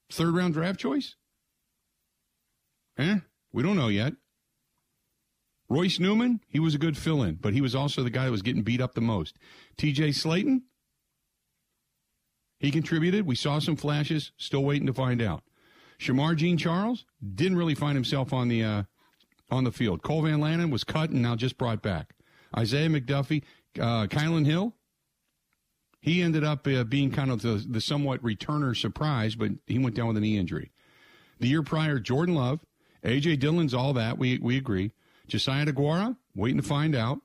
third 0.09 0.33
round 0.33 0.55
draft 0.55 0.79
choice? 0.79 1.15
Eh? 2.97 3.19
We 3.53 3.61
don't 3.61 3.77
know 3.77 3.89
yet. 3.89 4.13
Royce 5.69 5.99
Newman, 5.99 6.41
he 6.47 6.59
was 6.59 6.73
a 6.73 6.79
good 6.79 6.97
fill 6.97 7.21
in, 7.21 7.35
but 7.35 7.53
he 7.53 7.61
was 7.61 7.75
also 7.75 8.01
the 8.01 8.09
guy 8.09 8.25
that 8.25 8.31
was 8.31 8.41
getting 8.41 8.63
beat 8.63 8.81
up 8.81 8.95
the 8.95 9.01
most. 9.01 9.37
TJ 9.77 10.09
Slaton, 10.09 10.63
he 12.59 12.71
contributed. 12.71 13.27
We 13.27 13.35
saw 13.35 13.59
some 13.59 13.75
flashes, 13.75 14.31
still 14.35 14.63
waiting 14.63 14.87
to 14.87 14.93
find 14.93 15.21
out. 15.21 15.43
Shemar 15.99 16.35
Jean 16.35 16.57
Charles 16.57 17.05
didn't 17.35 17.57
really 17.57 17.75
find 17.75 17.95
himself 17.95 18.33
on 18.33 18.47
the 18.47 18.63
uh, 18.63 18.83
on 19.51 19.65
the 19.65 19.71
field. 19.71 20.01
Cole 20.01 20.23
Van 20.23 20.39
Lanen 20.39 20.71
was 20.71 20.83
cut 20.83 21.09
and 21.09 21.21
now 21.21 21.35
just 21.35 21.57
brought 21.57 21.81
back. 21.81 22.13
Isaiah 22.57 22.89
McDuffie, 22.89 23.43
uh, 23.79 24.07
Kylin 24.07 24.45
Hill, 24.45 24.73
he 26.01 26.21
ended 26.21 26.43
up 26.43 26.65
uh, 26.67 26.83
being 26.83 27.11
kind 27.11 27.29
of 27.29 27.41
the, 27.41 27.63
the 27.67 27.79
somewhat 27.79 28.23
returner 28.23 28.75
surprise, 28.75 29.35
but 29.35 29.51
he 29.67 29.77
went 29.77 29.95
down 29.95 30.07
with 30.07 30.17
a 30.17 30.21
knee 30.21 30.37
injury. 30.37 30.71
The 31.39 31.47
year 31.47 31.61
prior, 31.61 31.99
Jordan 31.99 32.35
Love, 32.35 32.61
A.J. 33.03 33.37
Dillon's 33.37 33.73
all 33.73 33.93
that. 33.93 34.17
We, 34.17 34.39
we 34.39 34.57
agree. 34.57 34.91
Josiah 35.27 35.65
DeGuara, 35.65 36.17
waiting 36.35 36.61
to 36.61 36.67
find 36.67 36.95
out. 36.95 37.19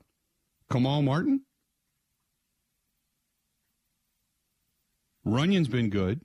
Kamal 0.71 1.01
Martin. 1.01 1.41
Runyan's 5.25 5.67
been 5.67 5.89
good. 5.89 6.21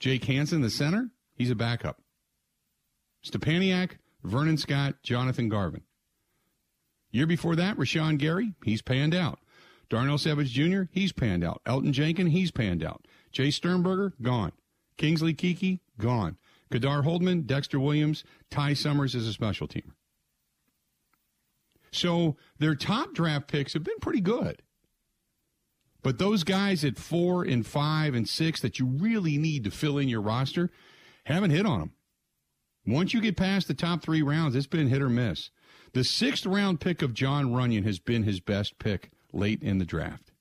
Jake 0.00 0.24
Hanson, 0.24 0.60
the 0.60 0.70
center, 0.70 1.10
he's 1.34 1.50
a 1.50 1.54
backup. 1.54 2.00
Stepaniak, 3.24 3.92
Vernon 4.24 4.56
Scott, 4.56 4.96
Jonathan 5.02 5.48
Garvin. 5.48 5.82
Year 7.10 7.26
before 7.26 7.54
that, 7.56 7.76
Rashan 7.76 8.18
Gary, 8.18 8.54
he's 8.64 8.82
panned 8.82 9.14
out. 9.14 9.38
Darnell 9.88 10.18
Savage 10.18 10.50
Jr., 10.50 10.84
he's 10.90 11.12
panned 11.12 11.44
out. 11.44 11.62
Elgton 11.66 11.92
Jenkins, 11.92 12.32
he's 12.32 12.50
panned 12.50 12.82
out. 12.82 13.06
Jace 13.32 13.52
Sternberger, 13.54 14.14
gone. 14.20 14.52
Kingsley 14.96 15.34
Keke, 15.34 15.80
gone. 15.98 16.38
Ka'dar 16.72 17.02
Hollman, 17.02 17.46
Dexter 17.46 17.78
Williams, 17.78 18.24
Ty 18.50 18.74
Summers 18.74 19.14
is 19.14 19.28
a 19.28 19.32
special 19.32 19.68
teamer. 19.68 19.92
So 21.92 22.36
their 22.58 22.74
top 22.74 23.14
draft 23.14 23.46
picks 23.46 23.74
have 23.74 23.84
been 23.84 24.00
pretty 24.00 24.20
good. 24.20 24.62
But 26.02 26.18
those 26.18 26.44
guys 26.44 26.84
at 26.84 26.98
four 26.98 27.44
and 27.44 27.64
five 27.64 28.14
and 28.14 28.28
six 28.28 28.60
that 28.60 28.78
you 28.78 28.86
really 28.86 29.38
need 29.38 29.64
to 29.64 29.70
fill 29.70 29.98
in 29.98 30.08
your 30.08 30.20
roster 30.20 30.70
haven't 31.24 31.50
hit 31.50 31.64
on 31.64 31.80
them. 31.80 31.92
Once 32.86 33.14
you 33.14 33.20
get 33.20 33.36
past 33.36 33.66
the 33.66 33.74
top 33.74 34.02
three 34.02 34.22
rounds, 34.22 34.54
it's 34.54 34.66
been 34.66 34.88
hit 34.88 35.00
or 35.00 35.08
miss. 35.08 35.50
The 35.92 36.04
sixth 36.04 36.44
round 36.44 36.80
pick 36.80 37.02
of 37.02 37.14
Jon 37.14 37.52
Runyan 37.52 37.84
has 37.84 37.98
been 37.98 38.24
his 38.24 38.40
best 38.40 38.78
pick 38.78 39.10
late 39.32 39.62
in 39.62 39.78
the 39.78 39.84
draft. 39.84 40.32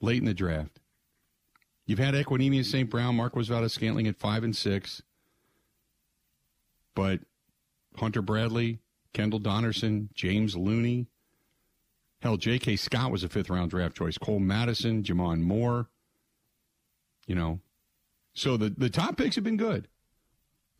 Late 0.00 0.18
in 0.18 0.26
the 0.26 0.34
draft. 0.34 0.80
You've 1.86 1.98
had 1.98 2.14
Equanimeous 2.14 2.66
St. 2.66 2.88
Brown, 2.88 3.16
Marquez 3.16 3.48
Valdes-Scantling 3.48 4.06
at 4.06 4.16
five 4.16 4.44
and 4.44 4.54
six. 4.54 5.02
But 6.94 7.20
Hunter 7.96 8.22
Bradley, 8.22 8.78
Kendall 9.12 9.40
Donnerson, 9.40 10.12
James 10.14 10.56
Looney. 10.56 11.08
Hell, 12.22 12.36
J.K. 12.36 12.76
Scott 12.76 13.10
was 13.10 13.24
a 13.24 13.28
fifth 13.28 13.50
round 13.50 13.70
draft 13.70 13.96
choice. 13.96 14.18
Cole 14.18 14.38
Madison, 14.38 15.02
J'Mon 15.02 15.40
Moore. 15.40 15.88
You 17.26 17.34
know. 17.34 17.60
So 18.34 18.56
the, 18.56 18.70
the 18.70 18.90
top 18.90 19.16
picks 19.16 19.34
have 19.34 19.44
been 19.44 19.56
good. 19.56 19.88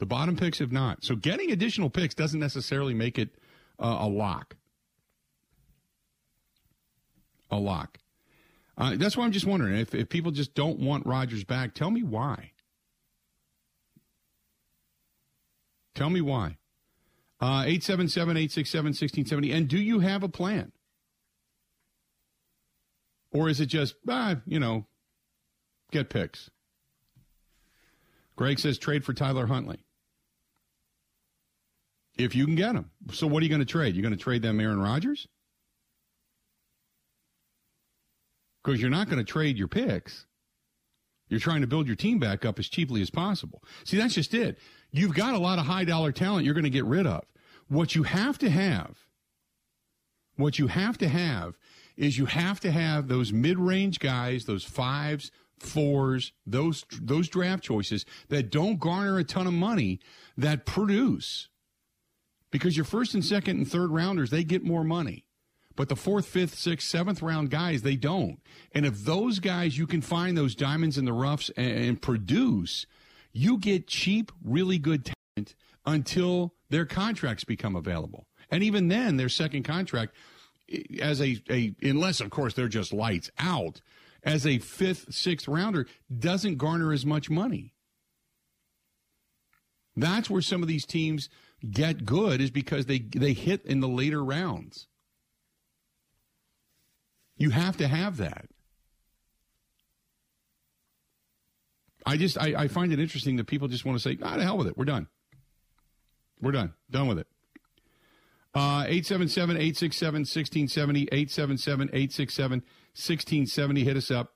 The 0.00 0.06
bottom 0.06 0.34
picks 0.34 0.58
have 0.60 0.72
not. 0.72 1.04
So 1.04 1.14
getting 1.14 1.52
additional 1.52 1.90
picks 1.90 2.14
doesn't 2.14 2.40
necessarily 2.40 2.94
make 2.94 3.18
it 3.18 3.28
uh, 3.78 3.98
a 4.00 4.08
lock. 4.08 4.56
A 7.50 7.58
lock. 7.58 7.98
Uh, 8.78 8.96
that's 8.96 9.14
why 9.14 9.24
I'm 9.24 9.32
just 9.32 9.44
wondering 9.44 9.76
if, 9.76 9.94
if 9.94 10.08
people 10.08 10.30
just 10.32 10.54
don't 10.54 10.78
want 10.78 11.04
Rodgers 11.04 11.44
back, 11.44 11.74
tell 11.74 11.90
me 11.90 12.02
why. 12.02 12.52
Tell 15.94 16.08
me 16.08 16.22
why. 16.22 16.56
Uh, 17.38 17.64
877 17.66 18.38
867 18.38 18.84
1670. 18.86 19.52
And 19.52 19.68
do 19.68 19.76
you 19.76 20.00
have 20.00 20.22
a 20.22 20.30
plan? 20.30 20.72
Or 23.32 23.50
is 23.50 23.60
it 23.60 23.66
just, 23.66 23.96
ah, 24.08 24.36
you 24.46 24.58
know, 24.58 24.86
get 25.92 26.08
picks? 26.08 26.48
Greg 28.34 28.58
says 28.58 28.78
trade 28.78 29.04
for 29.04 29.12
Tyler 29.12 29.46
Huntley 29.46 29.84
if 32.24 32.34
you 32.34 32.44
can 32.46 32.54
get 32.54 32.74
them. 32.74 32.90
So 33.12 33.26
what 33.26 33.40
are 33.40 33.44
you 33.44 33.50
going 33.50 33.60
to 33.60 33.66
trade? 33.66 33.94
You're 33.94 34.02
going 34.02 34.16
to 34.16 34.22
trade 34.22 34.42
them 34.42 34.60
Aaron 34.60 34.80
Rodgers? 34.80 35.28
Because 38.62 38.80
you're 38.80 38.90
not 38.90 39.08
going 39.08 39.18
to 39.18 39.24
trade 39.24 39.56
your 39.56 39.68
picks. 39.68 40.26
You're 41.28 41.40
trying 41.40 41.60
to 41.60 41.66
build 41.66 41.86
your 41.86 41.96
team 41.96 42.18
back 42.18 42.44
up 42.44 42.58
as 42.58 42.68
cheaply 42.68 43.00
as 43.00 43.10
possible. 43.10 43.62
See, 43.84 43.96
that's 43.96 44.14
just 44.14 44.34
it. 44.34 44.58
You've 44.90 45.14
got 45.14 45.34
a 45.34 45.38
lot 45.38 45.58
of 45.58 45.66
high 45.66 45.84
dollar 45.84 46.12
talent 46.12 46.44
you're 46.44 46.54
going 46.54 46.64
to 46.64 46.70
get 46.70 46.84
rid 46.84 47.06
of. 47.06 47.24
What 47.68 47.94
you 47.94 48.02
have 48.02 48.36
to 48.38 48.50
have, 48.50 48.98
what 50.36 50.58
you 50.58 50.66
have 50.66 50.98
to 50.98 51.08
have 51.08 51.56
is 51.96 52.18
you 52.18 52.26
have 52.26 52.58
to 52.60 52.72
have 52.72 53.06
those 53.06 53.32
mid 53.32 53.58
range 53.58 54.00
guys, 54.00 54.46
those 54.46 54.64
fives, 54.64 55.30
fours, 55.60 56.32
those, 56.44 56.84
those 57.00 57.28
draft 57.28 57.62
choices 57.62 58.04
that 58.28 58.50
don't 58.50 58.80
garner 58.80 59.18
a 59.18 59.24
ton 59.24 59.46
of 59.46 59.52
money 59.52 60.00
that 60.36 60.66
produce 60.66 61.48
because 62.50 62.76
your 62.76 62.84
first 62.84 63.14
and 63.14 63.24
second 63.24 63.58
and 63.58 63.70
third 63.70 63.90
rounders, 63.90 64.30
they 64.30 64.44
get 64.44 64.64
more 64.64 64.84
money. 64.84 65.24
But 65.76 65.88
the 65.88 65.96
fourth, 65.96 66.26
fifth, 66.26 66.54
sixth, 66.58 66.88
seventh 66.88 67.22
round 67.22 67.50
guys, 67.50 67.82
they 67.82 67.96
don't. 67.96 68.40
And 68.72 68.84
if 68.84 69.04
those 69.04 69.38
guys, 69.38 69.78
you 69.78 69.86
can 69.86 70.02
find 70.02 70.36
those 70.36 70.54
diamonds 70.54 70.98
in 70.98 71.04
the 71.04 71.12
roughs 71.12 71.50
and, 71.56 71.70
and 71.70 72.02
produce, 72.02 72.86
you 73.32 73.56
get 73.58 73.86
cheap, 73.86 74.32
really 74.44 74.78
good 74.78 75.10
talent 75.36 75.54
until 75.86 76.54
their 76.68 76.84
contracts 76.84 77.44
become 77.44 77.76
available. 77.76 78.26
And 78.50 78.62
even 78.62 78.88
then, 78.88 79.16
their 79.16 79.28
second 79.28 79.62
contract, 79.62 80.14
as 81.00 81.20
a, 81.20 81.40
a 81.48 81.74
unless 81.82 82.20
of 82.20 82.30
course 82.30 82.54
they're 82.54 82.68
just 82.68 82.92
lights 82.92 83.30
out, 83.38 83.80
as 84.22 84.46
a 84.46 84.58
fifth, 84.58 85.14
sixth 85.14 85.48
rounder, 85.48 85.86
doesn't 86.14 86.58
garner 86.58 86.92
as 86.92 87.06
much 87.06 87.30
money. 87.30 87.72
That's 89.96 90.28
where 90.28 90.42
some 90.42 90.62
of 90.62 90.68
these 90.68 90.84
teams 90.84 91.28
get 91.68 92.04
good 92.04 92.40
is 92.40 92.50
because 92.50 92.86
they 92.86 92.98
they 92.98 93.32
hit 93.32 93.64
in 93.64 93.80
the 93.80 93.88
later 93.88 94.24
rounds. 94.24 94.86
You 97.36 97.50
have 97.50 97.76
to 97.78 97.88
have 97.88 98.18
that. 98.18 98.48
I 102.06 102.16
just 102.16 102.38
I, 102.38 102.54
I 102.56 102.68
find 102.68 102.92
it 102.92 103.00
interesting 103.00 103.36
that 103.36 103.46
people 103.46 103.68
just 103.68 103.84
want 103.84 103.98
to 103.98 104.02
say, 104.02 104.18
ah, 104.22 104.36
the 104.36 104.42
hell 104.42 104.58
with 104.58 104.66
it. 104.66 104.76
We're 104.76 104.84
done. 104.84 105.08
We're 106.40 106.52
done. 106.52 106.74
Done 106.90 107.08
with 107.08 107.18
it. 107.18 107.26
Uh, 108.52 108.84
877 108.88 109.56
867 109.56 110.20
1670, 110.20 111.02
877 111.12 111.88
867 111.88 112.58
1670. 112.60 113.84
Hit 113.84 113.96
us 113.96 114.10
up. 114.10 114.34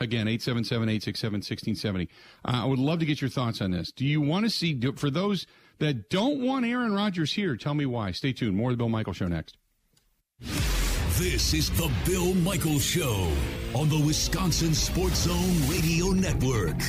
Again, 0.00 0.26
877 0.26 0.88
867 0.88 1.34
1670. 1.34 2.08
Uh, 2.44 2.62
I 2.64 2.64
would 2.64 2.78
love 2.78 3.00
to 3.00 3.06
get 3.06 3.20
your 3.20 3.28
thoughts 3.28 3.60
on 3.60 3.70
this. 3.70 3.92
Do 3.92 4.06
you 4.06 4.22
want 4.22 4.46
to 4.46 4.50
see, 4.50 4.80
for 4.96 5.10
those 5.10 5.46
that 5.78 6.10
don't 6.10 6.40
want 6.40 6.64
Aaron 6.64 6.94
Rodgers 6.94 7.32
here. 7.32 7.56
Tell 7.56 7.74
me 7.74 7.86
why. 7.86 8.12
Stay 8.12 8.32
tuned. 8.32 8.56
More 8.56 8.70
of 8.70 8.74
the 8.74 8.78
Bill 8.78 8.88
Michaels 8.88 9.16
Show 9.16 9.28
next. 9.28 9.56
This 11.18 11.54
is 11.54 11.70
the 11.70 11.90
Bill 12.06 12.34
Michaels 12.34 12.84
Show 12.84 13.30
on 13.74 13.88
the 13.88 14.02
Wisconsin 14.04 14.74
Sports 14.74 15.24
Zone 15.24 15.70
Radio 15.70 16.06
Network. 16.08 16.80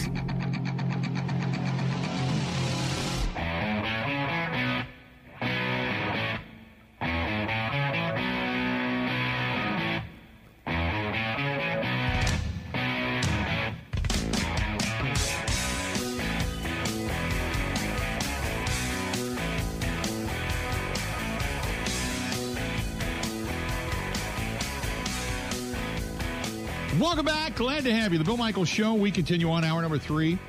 Welcome 27.03 27.25
back. 27.25 27.55
Glad 27.55 27.83
to 27.83 27.93
have 27.93 28.13
you. 28.13 28.17
The 28.17 28.23
Bill 28.23 28.37
Michaels 28.37 28.69
Show. 28.69 28.93
We 28.93 29.11
continue 29.11 29.49
on 29.51 29.65
hour 29.65 29.81
number 29.81 29.97
three. 29.97 30.39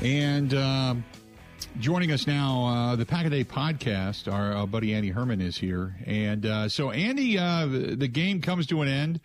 And 0.00 0.54
uh, 0.54 0.94
joining 1.80 2.12
us 2.12 2.28
now, 2.28 2.66
uh, 2.66 2.94
the 2.94 3.04
Pack 3.04 3.26
a 3.26 3.30
Day 3.30 3.42
podcast, 3.42 4.32
our 4.32 4.56
uh, 4.56 4.64
buddy 4.64 4.94
Andy 4.94 5.10
Herman 5.10 5.40
is 5.40 5.56
here. 5.56 5.96
And 6.06 6.46
uh, 6.46 6.68
so, 6.68 6.92
Andy, 6.92 7.36
uh, 7.36 7.66
the 7.66 8.06
game 8.06 8.40
comes 8.40 8.68
to 8.68 8.82
an 8.82 8.88
end. 8.88 9.20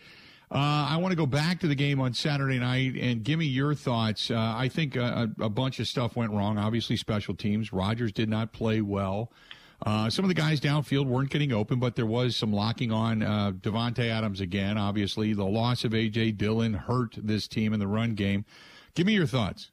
Uh, 0.50 0.56
I 0.90 0.98
want 0.98 1.12
to 1.12 1.16
go 1.16 1.28
back 1.28 1.60
to 1.60 1.68
the 1.68 1.76
game 1.76 2.02
on 2.02 2.16
Saturday 2.16 2.58
night 2.58 2.96
and 3.00 3.24
give 3.24 3.38
me 3.38 3.46
your 3.46 3.76
thoughts. 3.76 4.32
I 4.32 4.68
think 4.68 4.96
a, 4.96 5.30
a 5.40 5.50
bunch 5.50 5.80
of 5.80 5.88
stuff 5.88 6.16
went 6.16 6.32
wrong. 6.32 6.58
Obviously, 6.58 6.98
special 6.98 7.36
teams. 7.36 7.72
Rodgers 7.72 8.12
did 8.12 8.30
not 8.30 8.52
play 8.52 8.82
well. 8.82 9.32
Uh, 9.86 10.10
some 10.10 10.26
of 10.26 10.30
the 10.30 10.36
guys 10.36 10.60
downfield 10.60 11.06
weren't 11.06 11.30
getting 11.30 11.54
open, 11.54 11.80
but 11.80 11.96
there 11.96 12.06
was 12.06 12.36
some 12.36 12.52
locking 12.52 12.92
on 12.92 13.24
uh, 13.24 13.52
Davante 13.52 14.10
Adams 14.10 14.42
again. 14.42 14.78
Obviously, 14.78 15.34
the 15.34 15.46
loss 15.46 15.84
of 15.86 15.94
AJ 15.94 16.38
Dillon 16.38 16.74
hurt 16.74 17.16
this 17.18 17.48
team 17.48 17.74
in 17.74 17.80
the 17.80 17.88
run 17.88 18.14
game. 18.14 18.44
Give 18.94 19.08
me 19.08 19.14
your 19.14 19.28
thoughts. 19.28 19.72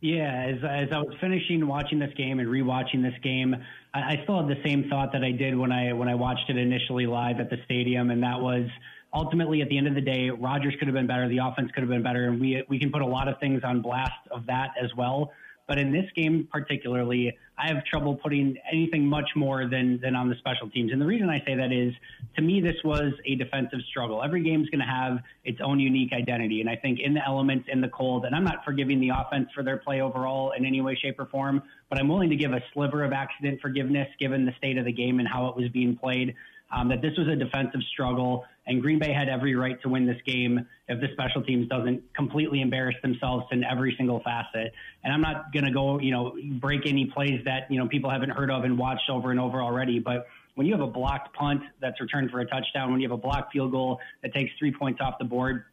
Yeah, 0.00 0.52
as, 0.54 0.58
as 0.62 0.88
I 0.92 0.98
was 0.98 1.16
finishing 1.20 1.66
watching 1.66 1.98
this 1.98 2.12
game 2.16 2.38
and 2.38 2.48
rewatching 2.48 3.02
this 3.02 3.18
game, 3.22 3.56
I, 3.92 3.98
I 3.98 4.20
still 4.22 4.46
had 4.46 4.48
the 4.48 4.62
same 4.64 4.88
thought 4.88 5.12
that 5.12 5.24
I 5.24 5.32
did 5.32 5.56
when 5.56 5.72
I 5.72 5.92
when 5.92 6.08
I 6.08 6.14
watched 6.14 6.48
it 6.48 6.56
initially 6.56 7.06
live 7.06 7.40
at 7.40 7.50
the 7.50 7.56
stadium, 7.64 8.10
and 8.10 8.22
that 8.22 8.40
was 8.40 8.68
ultimately, 9.16 9.62
at 9.62 9.68
the 9.68 9.78
end 9.78 9.88
of 9.88 9.94
the 9.94 10.00
day, 10.00 10.30
Rodgers 10.30 10.74
could 10.78 10.88
have 10.88 10.94
been 10.94 11.06
better. 11.06 11.28
The 11.28 11.38
offense 11.38 11.70
could 11.72 11.82
have 11.82 11.88
been 11.88 12.02
better. 12.02 12.28
And 12.28 12.40
we, 12.40 12.62
we 12.68 12.78
can 12.78 12.92
put 12.92 13.02
a 13.02 13.06
lot 13.06 13.28
of 13.28 13.38
things 13.40 13.62
on 13.64 13.80
blast 13.80 14.12
of 14.30 14.46
that 14.46 14.70
as 14.80 14.94
well. 14.94 15.32
But 15.66 15.78
in 15.78 15.92
this 15.92 16.04
game 16.14 16.48
particularly, 16.50 17.36
I 17.58 17.68
have 17.68 17.84
trouble 17.84 18.14
putting 18.14 18.56
anything 18.70 19.04
much 19.06 19.30
more 19.34 19.68
than 19.68 19.98
than 20.00 20.14
on 20.14 20.28
the 20.28 20.36
special 20.36 20.70
teams. 20.70 20.92
And 20.92 21.00
the 21.00 21.06
reason 21.06 21.28
I 21.28 21.42
say 21.44 21.54
that 21.56 21.72
is, 21.72 21.92
to 22.36 22.42
me, 22.42 22.60
this 22.60 22.76
was 22.84 23.12
a 23.24 23.34
defensive 23.34 23.80
struggle. 23.88 24.22
Every 24.22 24.42
game 24.42 24.62
is 24.62 24.68
going 24.70 24.80
to 24.80 24.86
have 24.86 25.18
its 25.44 25.58
own 25.62 25.80
unique 25.80 26.12
identity, 26.12 26.60
and 26.60 26.70
I 26.70 26.76
think 26.76 27.00
in 27.00 27.14
the 27.14 27.24
elements, 27.26 27.68
in 27.72 27.80
the 27.80 27.88
cold, 27.88 28.26
and 28.26 28.34
I'm 28.34 28.44
not 28.44 28.64
forgiving 28.64 29.00
the 29.00 29.10
offense 29.10 29.48
for 29.54 29.62
their 29.62 29.78
play 29.78 30.00
overall 30.00 30.52
in 30.52 30.64
any 30.64 30.80
way, 30.80 30.96
shape, 31.00 31.18
or 31.18 31.26
form, 31.26 31.62
but 31.88 31.98
I'm 31.98 32.08
willing 32.08 32.30
to 32.30 32.36
give 32.36 32.52
a 32.52 32.62
sliver 32.72 33.02
of 33.04 33.12
accident 33.12 33.60
forgiveness 33.60 34.08
given 34.20 34.44
the 34.44 34.52
state 34.58 34.78
of 34.78 34.84
the 34.84 34.92
game 34.92 35.18
and 35.18 35.26
how 35.26 35.48
it 35.48 35.56
was 35.56 35.68
being 35.70 35.96
played 35.96 36.34
um, 36.70 36.88
that 36.88 37.02
this 37.02 37.12
was 37.16 37.28
a 37.28 37.36
defensive 37.36 37.80
struggle, 37.92 38.44
and 38.66 38.82
Green 38.82 38.98
Bay 38.98 39.12
had 39.12 39.28
every 39.28 39.54
right 39.54 39.80
to 39.82 39.88
win 39.88 40.06
this 40.06 40.20
game 40.26 40.66
if 40.88 41.00
the 41.00 41.08
special 41.12 41.42
teams 41.42 41.68
doesn't 41.68 42.02
completely 42.14 42.60
embarrass 42.60 42.96
themselves 43.02 43.44
in 43.52 43.62
every 43.64 43.94
single 43.96 44.20
facet. 44.20 44.72
And 45.04 45.12
I'm 45.12 45.20
not 45.20 45.52
going 45.52 45.64
to 45.64 45.70
go, 45.70 46.00
you 46.00 46.10
know, 46.10 46.36
break 46.60 46.86
any 46.86 47.06
plays 47.06 47.40
that 47.44 47.70
you 47.70 47.78
know 47.78 47.88
people 47.88 48.10
haven't 48.10 48.30
heard 48.30 48.50
of 48.50 48.64
and 48.64 48.78
watched 48.78 49.08
over 49.10 49.30
and 49.30 49.40
over 49.40 49.62
already, 49.62 49.98
but 49.98 50.26
when 50.56 50.66
you 50.66 50.72
have 50.72 50.82
a 50.82 50.90
blocked 50.90 51.34
punt 51.34 51.60
that's 51.80 52.00
returned 52.00 52.30
for 52.30 52.40
a 52.40 52.46
touchdown, 52.46 52.90
when 52.90 53.00
you 53.00 53.08
have 53.08 53.16
a 53.16 53.20
blocked 53.20 53.52
field 53.52 53.70
goal 53.70 54.00
that 54.22 54.32
takes 54.32 54.50
three 54.58 54.72
points 54.72 55.00
off 55.02 55.18
the 55.18 55.24
board, 55.24 55.64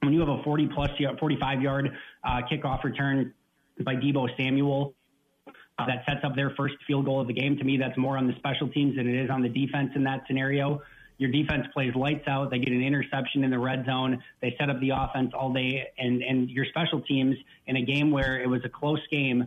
when 0.00 0.12
you 0.12 0.18
have 0.18 0.28
a 0.28 0.42
40 0.42 0.68
plus 0.74 0.90
45 1.20 1.62
yard 1.62 1.96
uh, 2.24 2.40
kickoff 2.50 2.82
return 2.82 3.32
by 3.84 3.94
Deebo 3.94 4.28
Samuel 4.36 4.94
uh, 5.46 5.86
that 5.86 6.04
sets 6.06 6.24
up 6.24 6.34
their 6.34 6.50
first 6.56 6.74
field 6.86 7.04
goal 7.04 7.20
of 7.20 7.28
the 7.28 7.32
game. 7.32 7.56
To 7.56 7.64
me, 7.64 7.76
that's 7.76 7.96
more 7.96 8.18
on 8.18 8.26
the 8.26 8.34
special 8.36 8.68
teams 8.68 8.96
than 8.96 9.08
it 9.08 9.24
is 9.24 9.30
on 9.30 9.42
the 9.42 9.48
defense 9.48 9.90
in 9.94 10.04
that 10.04 10.24
scenario. 10.26 10.82
Your 11.22 11.30
defense 11.30 11.68
plays 11.72 11.94
lights 11.94 12.26
out. 12.26 12.50
They 12.50 12.58
get 12.58 12.72
an 12.72 12.82
interception 12.82 13.44
in 13.44 13.50
the 13.52 13.58
red 13.60 13.86
zone. 13.86 14.20
They 14.40 14.56
set 14.58 14.68
up 14.68 14.80
the 14.80 14.90
offense 14.90 15.30
all 15.38 15.52
day, 15.52 15.86
and 15.96 16.20
and 16.20 16.50
your 16.50 16.64
special 16.64 17.00
teams 17.00 17.36
in 17.68 17.76
a 17.76 17.82
game 17.82 18.10
where 18.10 18.42
it 18.42 18.48
was 18.48 18.60
a 18.64 18.68
close 18.68 18.98
game 19.08 19.46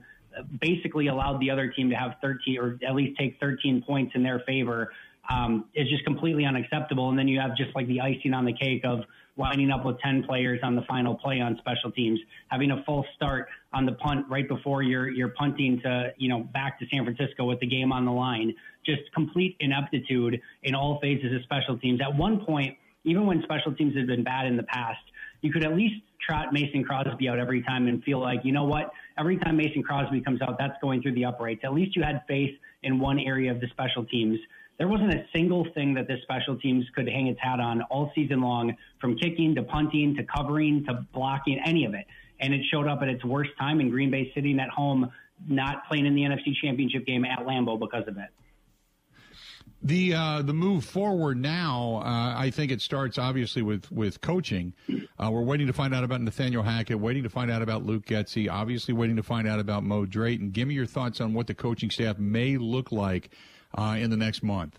basically 0.62 1.08
allowed 1.08 1.42
the 1.42 1.52
other 1.52 1.68
team 1.68 1.90
to 1.90 1.96
have 1.98 2.16
13 2.22 2.58
or 2.58 2.80
at 2.88 2.96
least 2.96 3.20
take 3.20 3.38
13 3.42 3.84
points 3.86 4.14
in 4.16 4.24
their 4.24 4.40
favor 4.48 4.94
um, 5.30 5.66
is 5.74 5.90
just 5.90 6.06
completely 6.06 6.46
unacceptable. 6.46 7.10
And 7.10 7.20
then 7.20 7.28
you 7.28 7.42
have 7.42 7.58
just 7.58 7.76
like 7.76 7.88
the 7.88 8.00
icing 8.00 8.34
on 8.34 8.46
the 8.46 8.54
cake 8.54 8.86
of 8.86 9.02
lining 9.38 9.72
up 9.72 9.86
with 9.86 10.00
10 10.00 10.24
players 10.24 10.60
on 10.64 10.76
the 10.76 10.82
final 10.84 11.16
play 11.16 11.42
on 11.42 11.58
special 11.58 11.92
teams, 11.92 12.20
having 12.48 12.72
a 12.72 12.84
full 12.84 13.06
start 13.16 13.48
on 13.74 13.86
the 13.86 13.92
punt 13.94 14.26
right 14.30 14.48
before 14.48 14.82
you're, 14.82 15.10
you're 15.10 15.30
punting 15.30 15.82
to, 15.82 16.14
you 16.18 16.30
know, 16.30 16.40
back 16.54 16.80
to 16.80 16.86
San 16.92 17.04
Francisco 17.04 17.44
with 17.46 17.60
the 17.60 17.68
game 17.68 17.92
on 17.92 18.06
the 18.06 18.12
line. 18.12 18.54
Just 18.86 19.02
complete 19.14 19.58
ineptitude 19.60 20.42
in 20.64 20.76
all 20.76 21.00
phases 21.02 21.36
of 21.36 21.44
special 21.44 21.78
teams. 21.78 22.00
At 22.02 22.16
one 22.16 22.46
point, 22.46 22.78
even 23.04 23.26
when 23.26 23.42
special 23.44 23.74
teams 23.74 23.96
have 23.98 24.08
been 24.08 24.24
bad 24.24 24.48
in 24.48 24.56
the 24.56 24.64
past, 24.64 25.00
you 25.42 25.52
could 25.52 25.64
at 25.64 25.76
least 25.76 25.96
trot 26.26 26.54
Mason 26.54 26.84
Crosby 26.84 27.28
out 27.30 27.38
every 27.38 27.62
time 27.62 27.88
and 27.88 28.04
feel 28.04 28.20
like, 28.20 28.40
you 28.44 28.52
know 28.52 28.64
what, 28.64 28.92
every 29.18 29.38
time 29.38 29.58
Mason 29.58 29.84
Crosby 29.84 30.22
comes 30.22 30.42
out, 30.42 30.58
that's 30.58 30.74
going 30.82 31.02
through 31.02 31.14
the 31.14 31.26
uprights. 31.26 31.62
At 31.64 31.74
least 31.74 31.96
you 31.96 32.04
had 32.04 32.24
faith 32.28 32.56
in 32.84 33.00
one 33.00 33.20
area 33.20 33.52
of 33.52 33.60
the 33.60 33.68
special 33.68 34.06
teams 34.06 34.40
there 34.78 34.88
wasn't 34.88 35.14
a 35.14 35.26
single 35.34 35.66
thing 35.74 35.94
that 35.94 36.08
this 36.08 36.22
special 36.24 36.58
teams 36.58 36.86
could 36.96 37.08
hang 37.08 37.28
its 37.28 37.40
hat 37.42 37.60
on 37.60 37.82
all 37.84 38.12
season 38.14 38.42
long, 38.42 38.76
from 39.00 39.18
kicking 39.18 39.56
to 39.56 39.64
punting 39.64 40.16
to 40.16 40.24
covering 40.24 40.86
to 40.86 41.06
blocking, 41.14 41.60
any 41.66 41.86
of 41.86 41.94
it. 41.94 42.06
And 42.42 42.54
it 42.54 42.62
showed 42.72 42.88
up 42.88 43.02
at 43.02 43.08
its 43.08 43.24
worst 43.24 43.52
time 43.58 43.80
in 43.80 43.90
Green 43.90 44.12
Bay 44.12 44.32
sitting 44.36 44.60
at 44.60 44.70
home, 44.70 45.12
not 45.48 45.88
playing 45.88 46.06
in 46.06 46.16
the 46.16 46.24
NFC 46.24 46.54
Championship 46.62 47.06
game 47.06 47.24
at 47.24 47.40
Lambeau 47.40 47.80
because 47.80 48.08
of 48.08 48.18
it. 48.18 48.30
The 49.82 50.16
uh, 50.16 50.42
the 50.42 50.54
move 50.54 50.84
forward 50.84 51.38
now, 51.38 52.02
uh, 52.04 52.34
I 52.36 52.50
think 52.50 52.72
it 52.72 52.82
starts 52.82 53.20
obviously 53.20 53.62
with 53.62 53.92
with 53.92 54.20
coaching. 54.20 54.74
Uh, 54.90 55.30
we're 55.32 55.44
waiting 55.44 55.68
to 55.68 55.74
find 55.74 55.94
out 55.94 56.04
about 56.04 56.22
Nathaniel 56.22 56.64
Hackett, 56.64 57.00
waiting 57.00 57.22
to 57.22 57.30
find 57.30 57.52
out 57.52 57.62
about 57.62 57.86
Luke 57.86 58.06
Getsy, 58.06 58.50
obviously 58.50 58.96
waiting 58.96 59.16
to 59.18 59.24
find 59.24 59.48
out 59.48 59.60
about 59.60 59.84
Mo 59.84 60.06
Drayton. 60.06 60.50
Give 60.50 60.68
me 60.68 60.74
your 60.74 60.88
thoughts 60.88 61.22
on 61.22 61.34
what 61.34 61.46
the 61.46 61.54
coaching 61.54 61.92
staff 61.92 62.18
may 62.18 62.58
look 62.58 62.92
like 62.92 63.30
uh, 63.78 63.96
in 64.00 64.10
the 64.10 64.18
next 64.18 64.44
month? 64.44 64.78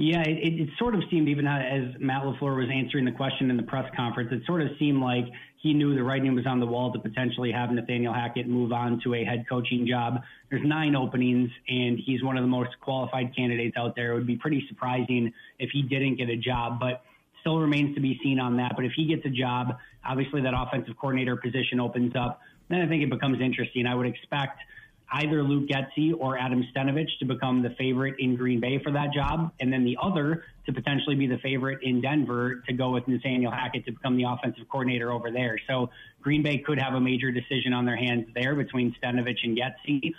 Yeah, 0.00 0.22
it, 0.22 0.60
it, 0.60 0.68
sort 0.78 0.94
of 0.94 1.02
seemed 1.10 1.28
even 1.28 1.46
as 1.46 1.94
Matt 2.00 2.22
LaFleur 2.22 2.56
was 2.56 2.70
answering 2.72 3.04
the 3.04 3.12
question 3.12 3.50
in 3.50 3.58
the 3.58 3.62
press 3.62 3.84
conference, 3.94 4.30
it 4.32 4.40
sort 4.46 4.62
of 4.62 4.68
seemed 4.78 5.02
like 5.02 5.26
he 5.58 5.74
knew 5.74 5.94
the 5.94 6.02
writing 6.02 6.34
was 6.34 6.46
on 6.46 6.58
the 6.58 6.64
wall 6.64 6.90
to 6.94 6.98
potentially 6.98 7.52
have 7.52 7.70
Nathaniel 7.70 8.14
Hackett 8.14 8.48
move 8.48 8.72
on 8.72 8.98
to 9.04 9.12
a 9.12 9.24
head 9.24 9.44
coaching 9.46 9.86
job. 9.86 10.22
There's 10.48 10.64
nine 10.64 10.96
openings, 10.96 11.50
and 11.68 11.98
he's 11.98 12.22
one 12.22 12.38
of 12.38 12.42
the 12.42 12.48
most 12.48 12.70
qualified 12.80 13.36
candidates 13.36 13.76
out 13.76 13.94
there. 13.94 14.12
It 14.12 14.14
would 14.14 14.26
be 14.26 14.36
pretty 14.36 14.64
surprising 14.68 15.34
if 15.58 15.68
he 15.70 15.82
didn't 15.82 16.16
get 16.16 16.30
a 16.30 16.36
job, 16.36 16.80
but 16.80 17.02
still 17.42 17.58
remains 17.58 17.94
to 17.94 18.00
be 18.00 18.18
seen 18.22 18.40
on 18.40 18.56
that. 18.56 18.72
But 18.76 18.86
if 18.86 18.92
he 18.96 19.04
gets 19.04 19.26
a 19.26 19.30
job, 19.30 19.76
obviously 20.02 20.40
that 20.40 20.54
offensive 20.56 20.96
coordinator 20.98 21.36
position 21.36 21.78
opens 21.78 22.16
up. 22.16 22.40
Then 22.70 22.80
I 22.80 22.88
think 22.88 23.02
it 23.02 23.10
becomes 23.10 23.38
interesting. 23.42 23.86
I 23.86 23.94
would 23.94 24.06
expect– 24.06 24.60
either 25.12 25.42
Luke 25.42 25.68
Getsy 25.68 26.12
or 26.16 26.38
Adam 26.38 26.64
Stenavich 26.72 27.18
to 27.18 27.24
become 27.24 27.62
the 27.62 27.70
favorite 27.70 28.16
in 28.18 28.36
Green 28.36 28.60
Bay 28.60 28.78
for 28.82 28.92
that 28.92 29.12
job, 29.12 29.52
and 29.60 29.72
then 29.72 29.84
the 29.84 29.98
other 30.00 30.44
to 30.66 30.72
potentially 30.72 31.16
be 31.16 31.26
the 31.26 31.38
favorite 31.38 31.80
in 31.82 32.00
Denver 32.00 32.62
to 32.68 32.72
go 32.72 32.90
with 32.90 33.08
Nathaniel 33.08 33.50
Hackett 33.50 33.84
to 33.86 33.92
become 33.92 34.16
the 34.16 34.24
offensive 34.24 34.68
coordinator 34.68 35.10
over 35.12 35.30
there. 35.30 35.58
So 35.68 35.90
Green 36.20 36.42
Bay 36.42 36.58
could 36.58 36.78
have 36.78 36.94
a 36.94 37.00
major 37.00 37.32
decision 37.32 37.72
on 37.72 37.86
their 37.86 37.96
hands 37.96 38.26
there 38.34 38.54
between 38.54 38.94
Stenavich 39.02 39.38
and 39.42 39.58
Getsy. 39.58 40.14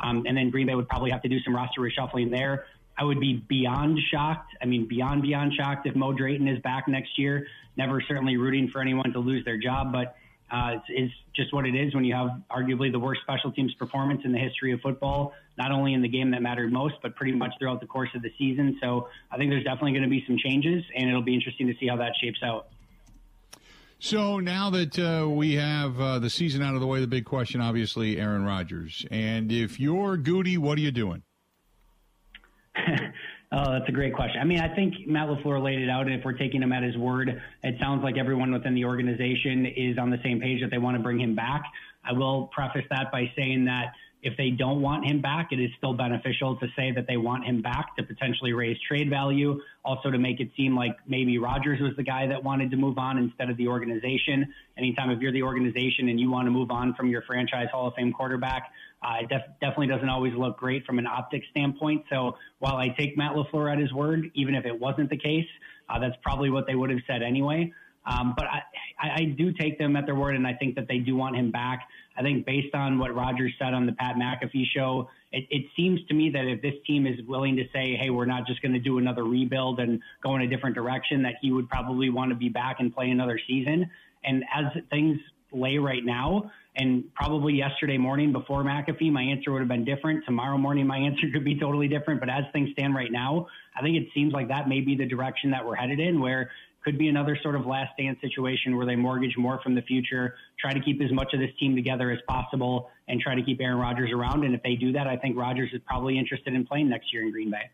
Um, 0.00 0.24
and 0.26 0.36
then 0.36 0.50
Green 0.50 0.66
Bay 0.66 0.74
would 0.74 0.88
probably 0.88 1.10
have 1.10 1.22
to 1.22 1.28
do 1.28 1.38
some 1.40 1.54
roster 1.54 1.80
reshuffling 1.80 2.30
there. 2.30 2.66
I 2.96 3.04
would 3.04 3.20
be 3.20 3.44
beyond 3.48 3.98
shocked. 4.10 4.54
I 4.62 4.66
mean, 4.66 4.86
beyond, 4.86 5.22
beyond 5.22 5.52
shocked 5.54 5.86
if 5.86 5.94
Mo 5.96 6.12
Drayton 6.12 6.48
is 6.48 6.60
back 6.60 6.88
next 6.88 7.18
year. 7.18 7.46
Never 7.76 8.00
certainly 8.00 8.36
rooting 8.36 8.68
for 8.68 8.80
anyone 8.80 9.12
to 9.12 9.18
lose 9.18 9.44
their 9.44 9.58
job, 9.58 9.92
but 9.92 10.16
uh, 10.54 10.74
it's, 10.74 10.84
it's, 10.88 11.14
just 11.34 11.52
what 11.52 11.66
it 11.66 11.74
is 11.74 11.92
when 11.96 12.04
you 12.04 12.14
have 12.14 12.28
arguably 12.48 12.92
the 12.92 12.98
worst 12.98 13.20
special 13.22 13.50
teams 13.50 13.74
performance 13.74 14.20
in 14.24 14.30
the 14.30 14.38
history 14.38 14.70
of 14.70 14.80
football, 14.80 15.32
not 15.58 15.72
only 15.72 15.92
in 15.92 16.00
the 16.00 16.06
game 16.06 16.30
that 16.30 16.40
mattered 16.40 16.72
most, 16.72 16.94
but 17.02 17.16
pretty 17.16 17.32
much 17.32 17.50
throughout 17.58 17.80
the 17.80 17.86
course 17.88 18.10
of 18.14 18.22
the 18.22 18.30
season. 18.38 18.78
So 18.80 19.08
I 19.32 19.36
think 19.36 19.50
there's 19.50 19.64
definitely 19.64 19.90
going 19.90 20.04
to 20.04 20.08
be 20.08 20.22
some 20.28 20.38
changes, 20.38 20.84
and 20.96 21.08
it'll 21.08 21.22
be 21.22 21.34
interesting 21.34 21.66
to 21.66 21.74
see 21.80 21.88
how 21.88 21.96
that 21.96 22.12
shapes 22.22 22.38
out. 22.44 22.68
So 23.98 24.38
now 24.38 24.70
that 24.70 24.96
uh, 24.96 25.28
we 25.28 25.54
have 25.54 26.00
uh, 26.00 26.20
the 26.20 26.30
season 26.30 26.62
out 26.62 26.74
of 26.74 26.80
the 26.80 26.86
way, 26.86 27.00
the 27.00 27.08
big 27.08 27.24
question, 27.24 27.60
obviously, 27.60 28.20
Aaron 28.20 28.44
Rodgers. 28.44 29.04
And 29.10 29.50
if 29.50 29.80
you're 29.80 30.16
Goody, 30.16 30.56
what 30.56 30.78
are 30.78 30.82
you 30.82 30.92
doing? 30.92 31.24
Oh, 33.56 33.70
that's 33.70 33.88
a 33.88 33.92
great 33.92 34.12
question. 34.14 34.40
I 34.40 34.44
mean, 34.44 34.58
I 34.58 34.74
think 34.74 35.06
Matt 35.06 35.28
LaFleur 35.28 35.62
laid 35.62 35.78
it 35.78 35.88
out, 35.88 36.06
and 36.06 36.14
if 36.14 36.24
we're 36.24 36.32
taking 36.32 36.60
him 36.60 36.72
at 36.72 36.82
his 36.82 36.96
word, 36.96 37.40
it 37.62 37.76
sounds 37.80 38.02
like 38.02 38.18
everyone 38.18 38.52
within 38.52 38.74
the 38.74 38.84
organization 38.84 39.64
is 39.64 39.96
on 39.96 40.10
the 40.10 40.18
same 40.24 40.40
page 40.40 40.60
that 40.60 40.72
they 40.72 40.78
want 40.78 40.96
to 40.96 41.02
bring 41.02 41.20
him 41.20 41.36
back. 41.36 41.62
I 42.04 42.14
will 42.14 42.48
preface 42.48 42.84
that 42.90 43.12
by 43.12 43.30
saying 43.36 43.66
that 43.66 43.92
if 44.24 44.36
they 44.38 44.50
don't 44.50 44.80
want 44.80 45.04
him 45.04 45.20
back, 45.20 45.52
it 45.52 45.60
is 45.60 45.70
still 45.76 45.92
beneficial 45.92 46.56
to 46.56 46.66
say 46.74 46.90
that 46.92 47.06
they 47.06 47.18
want 47.18 47.44
him 47.44 47.62
back 47.62 47.94
to 47.96 48.02
potentially 48.02 48.54
raise 48.54 48.76
trade 48.88 49.08
value, 49.08 49.60
also 49.84 50.10
to 50.10 50.18
make 50.18 50.40
it 50.40 50.48
seem 50.56 50.74
like 50.74 50.96
maybe 51.06 51.38
Rodgers 51.38 51.78
was 51.78 51.92
the 51.96 52.02
guy 52.02 52.26
that 52.26 52.42
wanted 52.42 52.70
to 52.70 52.76
move 52.76 52.96
on 52.96 53.18
instead 53.18 53.50
of 53.50 53.56
the 53.58 53.68
organization. 53.68 54.52
Anytime 54.78 55.10
if 55.10 55.20
you're 55.20 55.30
the 55.30 55.42
organization 55.42 56.08
and 56.08 56.18
you 56.18 56.30
want 56.30 56.46
to 56.46 56.50
move 56.50 56.70
on 56.70 56.94
from 56.94 57.08
your 57.08 57.22
franchise 57.22 57.68
Hall 57.70 57.86
of 57.86 57.94
Fame 57.94 58.12
quarterback, 58.14 58.72
uh, 59.04 59.22
it 59.22 59.28
def- 59.28 59.60
definitely 59.60 59.88
doesn't 59.88 60.08
always 60.08 60.32
look 60.34 60.56
great 60.56 60.84
from 60.86 60.98
an 60.98 61.06
optics 61.06 61.46
standpoint. 61.50 62.04
So 62.10 62.36
while 62.58 62.76
I 62.76 62.88
take 62.88 63.16
Matt 63.16 63.32
LaFleur 63.32 63.70
at 63.72 63.78
his 63.78 63.92
word, 63.92 64.30
even 64.34 64.54
if 64.54 64.64
it 64.64 64.78
wasn't 64.78 65.10
the 65.10 65.18
case, 65.18 65.46
uh, 65.88 65.98
that's 65.98 66.16
probably 66.22 66.50
what 66.50 66.66
they 66.66 66.74
would 66.74 66.90
have 66.90 67.00
said 67.06 67.22
anyway. 67.22 67.72
Um, 68.06 68.34
but 68.36 68.46
I, 68.46 68.62
I 69.00 69.24
do 69.36 69.52
take 69.52 69.78
them 69.78 69.96
at 69.96 70.04
their 70.04 70.14
word, 70.14 70.36
and 70.36 70.46
I 70.46 70.52
think 70.52 70.74
that 70.74 70.88
they 70.88 70.98
do 70.98 71.16
want 71.16 71.36
him 71.36 71.50
back. 71.50 71.88
I 72.16 72.22
think 72.22 72.44
based 72.44 72.74
on 72.74 72.98
what 72.98 73.14
Rodgers 73.14 73.52
said 73.58 73.72
on 73.72 73.86
the 73.86 73.92
Pat 73.92 74.16
McAfee 74.16 74.66
show, 74.74 75.08
it, 75.32 75.46
it 75.50 75.66
seems 75.74 76.00
to 76.08 76.14
me 76.14 76.30
that 76.30 76.46
if 76.46 76.60
this 76.60 76.74
team 76.86 77.06
is 77.06 77.18
willing 77.26 77.56
to 77.56 77.64
say, 77.72 77.96
hey, 78.00 78.10
we're 78.10 78.26
not 78.26 78.46
just 78.46 78.60
going 78.62 78.72
to 78.72 78.78
do 78.78 78.98
another 78.98 79.24
rebuild 79.24 79.80
and 79.80 80.00
go 80.22 80.36
in 80.36 80.42
a 80.42 80.46
different 80.46 80.74
direction, 80.74 81.22
that 81.22 81.34
he 81.40 81.50
would 81.50 81.68
probably 81.68 82.10
want 82.10 82.30
to 82.30 82.36
be 82.36 82.48
back 82.48 82.76
and 82.78 82.94
play 82.94 83.10
another 83.10 83.40
season. 83.46 83.90
And 84.22 84.44
as 84.54 84.66
things 84.90 85.18
lay 85.54 85.78
right 85.78 86.04
now, 86.04 86.50
and 86.76 87.04
probably 87.14 87.54
yesterday 87.54 87.96
morning 87.96 88.32
before 88.32 88.64
McAfee, 88.64 89.12
my 89.12 89.22
answer 89.22 89.52
would 89.52 89.60
have 89.60 89.68
been 89.68 89.84
different. 89.84 90.24
Tomorrow 90.24 90.58
morning, 90.58 90.86
my 90.86 90.98
answer 91.08 91.26
could 91.32 91.44
be 91.44 91.58
totally 91.58 91.88
different. 91.88 92.20
But 92.20 92.28
as 92.28 92.44
things 92.52 92.70
stand 92.72 92.94
right 92.94 93.12
now, 93.12 93.46
I 93.76 93.82
think 93.82 93.96
it 93.96 94.08
seems 94.14 94.32
like 94.32 94.48
that 94.48 94.68
may 94.68 94.80
be 94.80 94.96
the 94.96 95.06
direction 95.06 95.50
that 95.52 95.64
we're 95.64 95.76
headed 95.76 96.00
in, 96.00 96.20
where 96.20 96.50
could 96.84 96.98
be 96.98 97.08
another 97.08 97.38
sort 97.42 97.54
of 97.54 97.64
last 97.64 97.96
dance 97.98 98.20
situation 98.20 98.76
where 98.76 98.84
they 98.84 98.94
mortgage 98.94 99.36
more 99.38 99.58
from 99.62 99.74
the 99.74 99.82
future, 99.82 100.34
try 100.60 100.72
to 100.72 100.80
keep 100.80 101.00
as 101.00 101.10
much 101.10 101.32
of 101.32 101.40
this 101.40 101.50
team 101.58 101.74
together 101.74 102.10
as 102.10 102.18
possible, 102.28 102.90
and 103.08 103.20
try 103.20 103.34
to 103.34 103.42
keep 103.42 103.60
Aaron 103.60 103.78
Rodgers 103.78 104.10
around. 104.12 104.44
And 104.44 104.54
if 104.54 104.62
they 104.62 104.74
do 104.74 104.92
that, 104.92 105.06
I 105.06 105.16
think 105.16 105.36
Rodgers 105.36 105.70
is 105.72 105.80
probably 105.86 106.18
interested 106.18 106.54
in 106.54 106.66
playing 106.66 106.90
next 106.90 107.12
year 107.12 107.22
in 107.22 107.30
Green 107.30 107.50
Bay. 107.50 107.70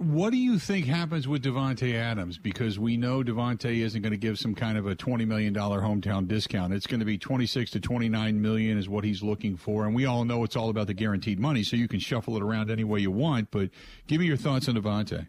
What 0.00 0.30
do 0.30 0.38
you 0.38 0.58
think 0.58 0.86
happens 0.86 1.28
with 1.28 1.44
Davante 1.44 1.94
Adams? 1.94 2.38
Because 2.38 2.78
we 2.78 2.96
know 2.96 3.22
Davante 3.22 3.80
isn't 3.82 4.00
going 4.00 4.12
to 4.12 4.16
give 4.16 4.38
some 4.38 4.54
kind 4.54 4.78
of 4.78 4.86
a 4.86 4.94
twenty 4.94 5.26
million 5.26 5.52
dollar 5.52 5.82
hometown 5.82 6.26
discount. 6.26 6.72
It's 6.72 6.86
going 6.86 7.00
to 7.00 7.06
be 7.06 7.18
twenty 7.18 7.44
six 7.44 7.70
to 7.72 7.80
twenty 7.80 8.08
nine 8.08 8.40
million 8.40 8.78
is 8.78 8.88
what 8.88 9.04
he's 9.04 9.22
looking 9.22 9.58
for, 9.58 9.84
and 9.84 9.94
we 9.94 10.06
all 10.06 10.24
know 10.24 10.42
it's 10.42 10.56
all 10.56 10.70
about 10.70 10.86
the 10.86 10.94
guaranteed 10.94 11.38
money, 11.38 11.62
so 11.62 11.76
you 11.76 11.86
can 11.86 12.00
shuffle 12.00 12.34
it 12.38 12.42
around 12.42 12.70
any 12.70 12.82
way 12.82 13.00
you 13.00 13.10
want. 13.10 13.50
But 13.50 13.68
give 14.06 14.20
me 14.20 14.26
your 14.26 14.38
thoughts 14.38 14.70
on 14.70 14.74
Davante. 14.74 15.26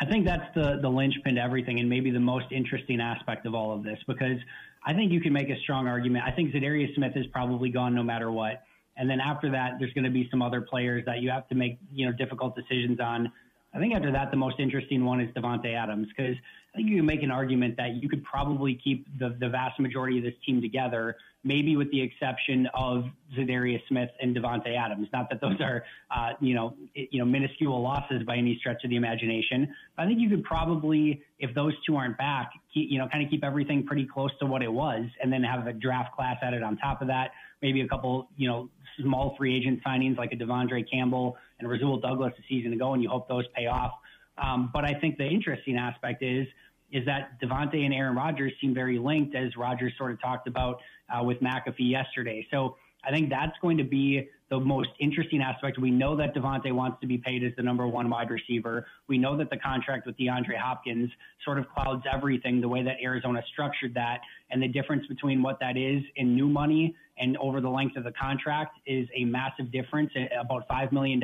I 0.00 0.06
think 0.06 0.26
that's 0.26 0.52
the 0.56 0.80
the 0.82 0.88
linchpin 0.88 1.36
to 1.36 1.40
everything, 1.40 1.78
and 1.78 1.88
maybe 1.88 2.10
the 2.10 2.18
most 2.18 2.46
interesting 2.50 3.00
aspect 3.00 3.46
of 3.46 3.54
all 3.54 3.72
of 3.72 3.84
this, 3.84 4.00
because 4.08 4.38
I 4.84 4.94
think 4.94 5.12
you 5.12 5.20
can 5.20 5.32
make 5.32 5.48
a 5.48 5.60
strong 5.62 5.86
argument. 5.86 6.24
I 6.26 6.32
think 6.32 6.52
Za'Darius 6.52 6.92
Smith 6.96 7.12
is 7.14 7.26
probably 7.28 7.70
gone 7.70 7.94
no 7.94 8.02
matter 8.02 8.32
what, 8.32 8.64
and 8.96 9.08
then 9.08 9.20
after 9.20 9.48
that, 9.52 9.74
there's 9.78 9.92
going 9.92 10.02
to 10.02 10.10
be 10.10 10.26
some 10.28 10.42
other 10.42 10.60
players 10.60 11.04
that 11.06 11.20
you 11.20 11.30
have 11.30 11.46
to 11.50 11.54
make 11.54 11.78
you 11.92 12.04
know 12.04 12.10
difficult 12.10 12.56
decisions 12.56 12.98
on. 12.98 13.30
I 13.74 13.78
think 13.78 13.94
after 13.94 14.12
that, 14.12 14.30
the 14.30 14.36
most 14.36 14.60
interesting 14.60 15.04
one 15.04 15.20
is 15.20 15.34
Davante 15.34 15.74
Adams 15.74 16.06
because 16.16 16.36
I 16.74 16.76
think 16.76 16.88
you 16.88 16.96
can 16.96 17.06
make 17.06 17.22
an 17.22 17.30
argument 17.30 17.76
that 17.76 18.02
you 18.02 18.08
could 18.08 18.22
probably 18.22 18.78
keep 18.82 19.06
the, 19.18 19.36
the 19.40 19.48
vast 19.48 19.80
majority 19.80 20.18
of 20.18 20.24
this 20.24 20.34
team 20.46 20.60
together, 20.60 21.16
maybe 21.42 21.76
with 21.76 21.90
the 21.90 22.00
exception 22.00 22.68
of 22.72 23.04
Za'Darius 23.36 23.80
Smith 23.88 24.10
and 24.20 24.36
Devonte 24.36 24.76
Adams. 24.76 25.08
Not 25.12 25.28
that 25.30 25.40
those 25.40 25.60
are, 25.60 25.84
uh, 26.10 26.34
you 26.40 26.54
know, 26.54 26.74
you 26.94 27.18
know, 27.18 27.24
minuscule 27.24 27.80
losses 27.82 28.22
by 28.24 28.36
any 28.36 28.56
stretch 28.60 28.84
of 28.84 28.90
the 28.90 28.96
imagination. 28.96 29.74
But 29.96 30.04
I 30.04 30.06
think 30.06 30.20
you 30.20 30.30
could 30.30 30.44
probably, 30.44 31.22
if 31.40 31.52
those 31.54 31.74
two 31.84 31.96
aren't 31.96 32.16
back, 32.16 32.52
keep, 32.72 32.90
you 32.90 32.98
know, 32.98 33.08
kind 33.08 33.24
of 33.24 33.30
keep 33.30 33.44
everything 33.44 33.84
pretty 33.84 34.06
close 34.06 34.30
to 34.38 34.46
what 34.46 34.62
it 34.62 34.72
was, 34.72 35.04
and 35.20 35.32
then 35.32 35.42
have 35.42 35.66
a 35.66 35.72
draft 35.72 36.14
class 36.14 36.36
added 36.42 36.62
on 36.62 36.76
top 36.76 37.02
of 37.02 37.08
that. 37.08 37.32
Maybe 37.64 37.80
a 37.80 37.88
couple, 37.88 38.28
you 38.36 38.46
know, 38.46 38.68
small 39.00 39.34
free 39.38 39.56
agent 39.56 39.80
signings 39.86 40.18
like 40.18 40.32
a 40.32 40.36
De'Vondre 40.36 40.84
Campbell 40.88 41.36
and 41.58 41.68
Rasul 41.68 41.98
Douglas 41.98 42.34
a 42.38 42.42
season 42.46 42.74
ago, 42.74 42.92
and 42.92 43.02
you 43.02 43.08
hope 43.08 43.26
those 43.26 43.46
pay 43.56 43.66
off. 43.66 43.92
Um, 44.36 44.70
but 44.70 44.84
I 44.84 44.92
think 45.00 45.16
the 45.16 45.26
interesting 45.26 45.76
aspect 45.78 46.22
is 46.22 46.46
is 46.92 47.04
that 47.06 47.40
Davante 47.42 47.84
and 47.84 47.92
Aaron 47.92 48.14
Rodgers 48.14 48.52
seem 48.60 48.74
very 48.74 48.98
linked, 48.98 49.34
as 49.34 49.56
Rodgers 49.56 49.92
sort 49.98 50.12
of 50.12 50.20
talked 50.20 50.46
about 50.46 50.80
uh, 51.08 51.24
with 51.24 51.40
McAfee 51.40 51.90
yesterday. 51.90 52.46
So 52.50 52.76
I 53.02 53.10
think 53.10 53.30
that's 53.30 53.56
going 53.62 53.78
to 53.78 53.84
be 53.84 54.28
the 54.60 54.64
most 54.64 54.90
interesting 55.00 55.42
aspect. 55.42 55.78
We 55.78 55.90
know 55.90 56.16
that 56.16 56.34
Davante 56.34 56.72
wants 56.72 57.00
to 57.00 57.06
be 57.06 57.18
paid 57.18 57.42
as 57.42 57.52
the 57.56 57.62
number 57.62 57.86
one 57.86 58.08
wide 58.08 58.30
receiver. 58.30 58.86
We 59.08 59.18
know 59.18 59.36
that 59.36 59.50
the 59.50 59.56
contract 59.56 60.06
with 60.06 60.16
DeAndre 60.16 60.56
Hopkins 60.56 61.10
sort 61.44 61.58
of 61.58 61.66
clouds 61.70 62.04
everything, 62.10 62.60
the 62.60 62.68
way 62.68 62.82
that 62.82 62.96
Arizona 63.02 63.42
structured 63.52 63.94
that. 63.94 64.20
And 64.50 64.62
the 64.62 64.68
difference 64.68 65.06
between 65.06 65.42
what 65.42 65.58
that 65.60 65.76
is 65.76 66.02
in 66.16 66.34
new 66.34 66.48
money 66.48 66.94
and 67.18 67.36
over 67.38 67.60
the 67.60 67.68
length 67.68 67.96
of 67.96 68.04
the 68.04 68.12
contract 68.12 68.78
is 68.86 69.08
a 69.14 69.24
massive 69.24 69.72
difference, 69.72 70.10
eh, 70.16 70.26
about 70.38 70.68
$5 70.68 70.92
million 70.92 71.20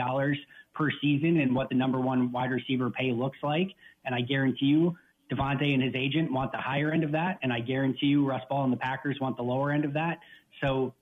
per 0.75 0.91
season, 1.01 1.41
and 1.41 1.55
what 1.55 1.69
the 1.69 1.75
number 1.75 2.01
one 2.01 2.33
wide 2.33 2.51
receiver 2.51 2.91
pay 2.91 3.13
looks 3.13 3.39
like. 3.43 3.69
And 4.05 4.15
I 4.15 4.21
guarantee 4.23 4.67
you, 4.67 4.97
Davante 5.33 5.73
and 5.73 5.83
his 5.83 5.95
agent 5.95 6.33
want 6.33 6.51
the 6.51 6.59
higher 6.59 6.91
end 6.91 7.05
of 7.05 7.13
that, 7.13 7.39
and 7.43 7.53
I 7.53 7.61
guarantee 7.61 8.07
you 8.07 8.29
Russ 8.29 8.43
Ball 8.49 8.65
and 8.65 8.73
the 8.73 8.77
Packers 8.77 9.19
want 9.21 9.37
the 9.37 9.45
lower 9.45 9.71
end 9.71 9.85
of 9.85 9.93
that. 9.93 10.19
So 10.61 10.93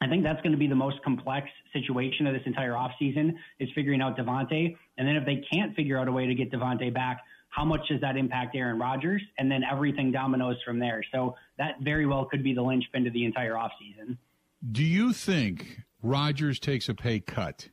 I 0.00 0.06
think 0.06 0.22
that's 0.22 0.40
going 0.42 0.52
to 0.52 0.58
be 0.58 0.68
the 0.68 0.76
most 0.76 1.02
complex 1.02 1.48
situation 1.72 2.26
of 2.26 2.34
this 2.34 2.42
entire 2.46 2.72
offseason 2.72 3.34
is 3.58 3.68
figuring 3.74 4.00
out 4.00 4.16
Davante. 4.16 4.76
And 4.96 5.08
then 5.08 5.16
if 5.16 5.26
they 5.26 5.42
can't 5.52 5.74
figure 5.74 5.98
out 5.98 6.06
a 6.06 6.12
way 6.12 6.26
to 6.26 6.34
get 6.34 6.52
Davante 6.52 6.92
back, 6.94 7.20
how 7.50 7.64
much 7.64 7.80
does 7.88 8.00
that 8.00 8.16
impact 8.16 8.54
Aaron 8.54 8.78
Rodgers? 8.78 9.22
And 9.38 9.50
then 9.50 9.62
everything 9.68 10.12
dominoes 10.12 10.56
from 10.64 10.78
there. 10.78 11.02
So 11.12 11.34
that 11.56 11.80
very 11.80 12.06
well 12.06 12.26
could 12.26 12.44
be 12.44 12.54
the 12.54 12.62
linchpin 12.62 13.04
to 13.04 13.10
the 13.10 13.24
entire 13.24 13.54
offseason. 13.54 14.16
Do 14.70 14.84
you 14.84 15.12
think 15.12 15.80
Rodgers 16.02 16.60
takes 16.60 16.88
a 16.88 16.94
pay 16.94 17.18
cut? 17.18 17.68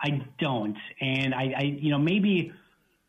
I 0.00 0.26
don't. 0.38 0.76
And 1.00 1.34
I, 1.34 1.54
I 1.56 1.62
you 1.62 1.90
know, 1.90 1.98
maybe 1.98 2.52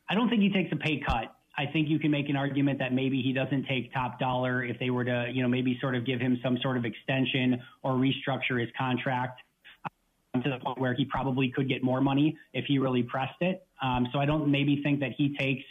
I 0.09 0.15
don't 0.15 0.29
think 0.29 0.41
he 0.41 0.49
takes 0.49 0.71
a 0.71 0.75
pay 0.75 0.99
cut 1.05 1.35
I 1.59 1.65
think 1.65 1.89
you 1.89 1.99
can 1.99 2.09
make 2.09 2.29
an 2.29 2.37
argument 2.37 2.79
that 2.79 2.93
maybe 2.93 3.21
he 3.21 3.33
doesn't 3.33 3.65
take 3.65 3.91
top 3.93 4.17
dollar 4.17 4.63
if 4.63 4.79
they 4.79 4.91
were 4.91 5.03
to, 5.03 5.29
you 5.29 5.41
know, 5.41 5.49
maybe 5.49 5.77
sort 5.81 5.93
of 5.93 6.05
give 6.05 6.21
him 6.21 6.39
some 6.41 6.57
sort 6.61 6.77
of 6.77 6.85
extension 6.85 7.61
or 7.83 7.95
restructure 7.95 8.61
his 8.61 8.69
contract 8.77 9.41
um, 10.33 10.41
to 10.41 10.49
the 10.51 10.59
point 10.59 10.79
where 10.79 10.93
he 10.93 11.03
probably 11.03 11.51
could 11.53 11.67
get 11.67 11.83
more 11.83 11.99
money 11.99 12.37
if 12.53 12.63
he 12.65 12.79
really 12.79 13.03
pressed 13.03 13.41
it. 13.41 13.67
Um, 13.81 14.07
so 14.13 14.19
I 14.19 14.25
don't 14.25 14.49
maybe 14.49 14.81
think 14.81 15.01
that 15.01 15.11
he 15.17 15.35
takes 15.35 15.63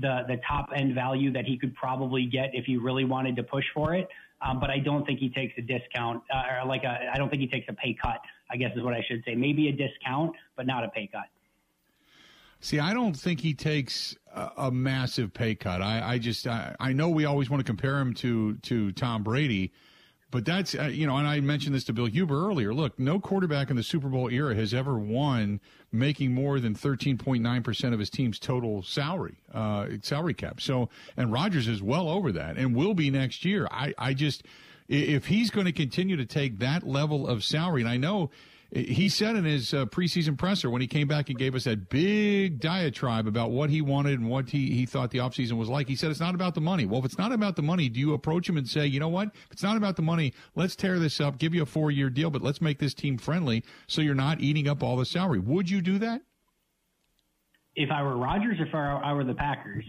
the 0.00 0.22
the 0.26 0.40
top 0.48 0.70
end 0.74 0.96
value 0.96 1.32
that 1.32 1.44
he 1.44 1.56
could 1.56 1.72
probably 1.76 2.26
get 2.26 2.50
if 2.52 2.64
he 2.64 2.76
really 2.76 3.04
wanted 3.04 3.36
to 3.36 3.44
push 3.44 3.64
for 3.72 3.94
it. 3.94 4.08
Um, 4.44 4.58
but 4.58 4.70
I 4.70 4.80
don't 4.80 5.06
think 5.06 5.20
he 5.20 5.28
takes 5.28 5.54
a 5.56 5.62
discount 5.62 6.20
uh, 6.34 6.62
or 6.62 6.66
like 6.66 6.82
a 6.82 7.10
I 7.14 7.16
don't 7.16 7.28
think 7.28 7.42
he 7.42 7.48
takes 7.48 7.66
a 7.68 7.74
pay 7.74 7.96
cut. 8.02 8.20
I 8.50 8.56
guess 8.56 8.72
is 8.74 8.82
what 8.82 8.94
I 8.94 9.04
should 9.08 9.22
say. 9.24 9.36
Maybe 9.36 9.68
a 9.68 9.72
discount, 9.72 10.34
but 10.56 10.66
not 10.66 10.82
a 10.82 10.88
pay 10.88 11.08
cut. 11.12 11.26
See, 12.60 12.80
I 12.80 12.92
don't 12.92 13.14
think 13.14 13.40
he 13.40 13.54
takes 13.54 14.16
a, 14.34 14.50
a 14.56 14.70
massive 14.70 15.32
pay 15.32 15.54
cut. 15.54 15.80
I, 15.80 16.14
I 16.14 16.18
just, 16.18 16.46
I, 16.46 16.74
I, 16.80 16.92
know 16.92 17.08
we 17.08 17.24
always 17.24 17.48
want 17.48 17.60
to 17.60 17.64
compare 17.64 17.98
him 17.98 18.14
to 18.14 18.54
to 18.56 18.90
Tom 18.92 19.22
Brady, 19.22 19.72
but 20.30 20.44
that's 20.44 20.74
uh, 20.74 20.84
you 20.84 21.06
know, 21.06 21.16
and 21.16 21.26
I 21.26 21.40
mentioned 21.40 21.74
this 21.74 21.84
to 21.84 21.92
Bill 21.92 22.06
Huber 22.06 22.48
earlier. 22.48 22.74
Look, 22.74 22.98
no 22.98 23.20
quarterback 23.20 23.70
in 23.70 23.76
the 23.76 23.82
Super 23.82 24.08
Bowl 24.08 24.28
era 24.28 24.54
has 24.56 24.74
ever 24.74 24.98
won 24.98 25.60
making 25.92 26.34
more 26.34 26.58
than 26.58 26.74
thirteen 26.74 27.16
point 27.16 27.42
nine 27.42 27.62
percent 27.62 27.94
of 27.94 28.00
his 28.00 28.10
team's 28.10 28.40
total 28.40 28.82
salary, 28.82 29.36
uh, 29.54 29.86
salary 30.02 30.34
cap. 30.34 30.60
So, 30.60 30.88
and 31.16 31.32
Rodgers 31.32 31.68
is 31.68 31.80
well 31.80 32.08
over 32.08 32.32
that, 32.32 32.56
and 32.56 32.74
will 32.74 32.94
be 32.94 33.08
next 33.10 33.44
year. 33.44 33.68
I, 33.70 33.94
I 33.96 34.14
just, 34.14 34.42
if 34.88 35.26
he's 35.26 35.50
going 35.50 35.66
to 35.66 35.72
continue 35.72 36.16
to 36.16 36.26
take 36.26 36.58
that 36.58 36.86
level 36.86 37.28
of 37.28 37.44
salary, 37.44 37.82
and 37.82 37.90
I 37.90 37.98
know 37.98 38.30
he 38.70 39.08
said 39.08 39.34
in 39.34 39.44
his 39.44 39.72
uh, 39.72 39.86
preseason 39.86 40.36
presser 40.36 40.68
when 40.68 40.82
he 40.82 40.86
came 40.86 41.08
back 41.08 41.30
and 41.30 41.38
gave 41.38 41.54
us 41.54 41.64
that 41.64 41.88
big 41.88 42.60
diatribe 42.60 43.26
about 43.26 43.50
what 43.50 43.70
he 43.70 43.80
wanted 43.80 44.20
and 44.20 44.28
what 44.28 44.50
he, 44.50 44.72
he 44.72 44.84
thought 44.84 45.10
the 45.10 45.18
offseason 45.18 45.52
was 45.52 45.70
like. 45.70 45.88
He 45.88 45.96
said, 45.96 46.10
it's 46.10 46.20
not 46.20 46.34
about 46.34 46.54
the 46.54 46.60
money. 46.60 46.84
Well, 46.84 46.98
if 46.98 47.06
it's 47.06 47.16
not 47.16 47.32
about 47.32 47.56
the 47.56 47.62
money, 47.62 47.88
do 47.88 47.98
you 47.98 48.12
approach 48.12 48.46
him 48.46 48.58
and 48.58 48.68
say, 48.68 48.86
you 48.86 49.00
know 49.00 49.08
what? 49.08 49.28
If 49.28 49.52
it's 49.52 49.62
not 49.62 49.78
about 49.78 49.96
the 49.96 50.02
money, 50.02 50.34
let's 50.54 50.76
tear 50.76 50.98
this 50.98 51.18
up, 51.18 51.38
give 51.38 51.54
you 51.54 51.62
a 51.62 51.66
four 51.66 51.90
year 51.90 52.10
deal, 52.10 52.28
but 52.28 52.42
let's 52.42 52.60
make 52.60 52.78
this 52.78 52.92
team 52.92 53.16
friendly 53.16 53.64
so 53.86 54.02
you're 54.02 54.14
not 54.14 54.40
eating 54.40 54.68
up 54.68 54.82
all 54.82 54.96
the 54.96 55.06
salary. 55.06 55.38
Would 55.38 55.70
you 55.70 55.80
do 55.80 55.98
that? 56.00 56.20
If 57.74 57.90
I 57.90 58.02
were 58.02 58.18
Rodgers, 58.18 58.58
if 58.60 58.74
I 58.74 59.12
were 59.14 59.24
the 59.24 59.34
Packers. 59.34 59.84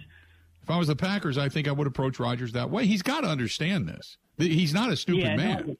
If 0.63 0.69
I 0.69 0.77
was 0.77 0.87
the 0.87 0.95
Packers, 0.95 1.37
I 1.37 1.49
think 1.49 1.67
I 1.67 1.71
would 1.71 1.87
approach 1.87 2.19
Rodgers 2.19 2.53
that 2.53 2.69
way. 2.69 2.85
He's 2.85 3.01
got 3.01 3.21
to 3.21 3.27
understand 3.27 3.89
this. 3.89 4.17
He's 4.37 4.73
not 4.73 4.89
a 4.89 4.95
stupid 4.95 5.23
yeah, 5.23 5.35
man. 5.35 5.77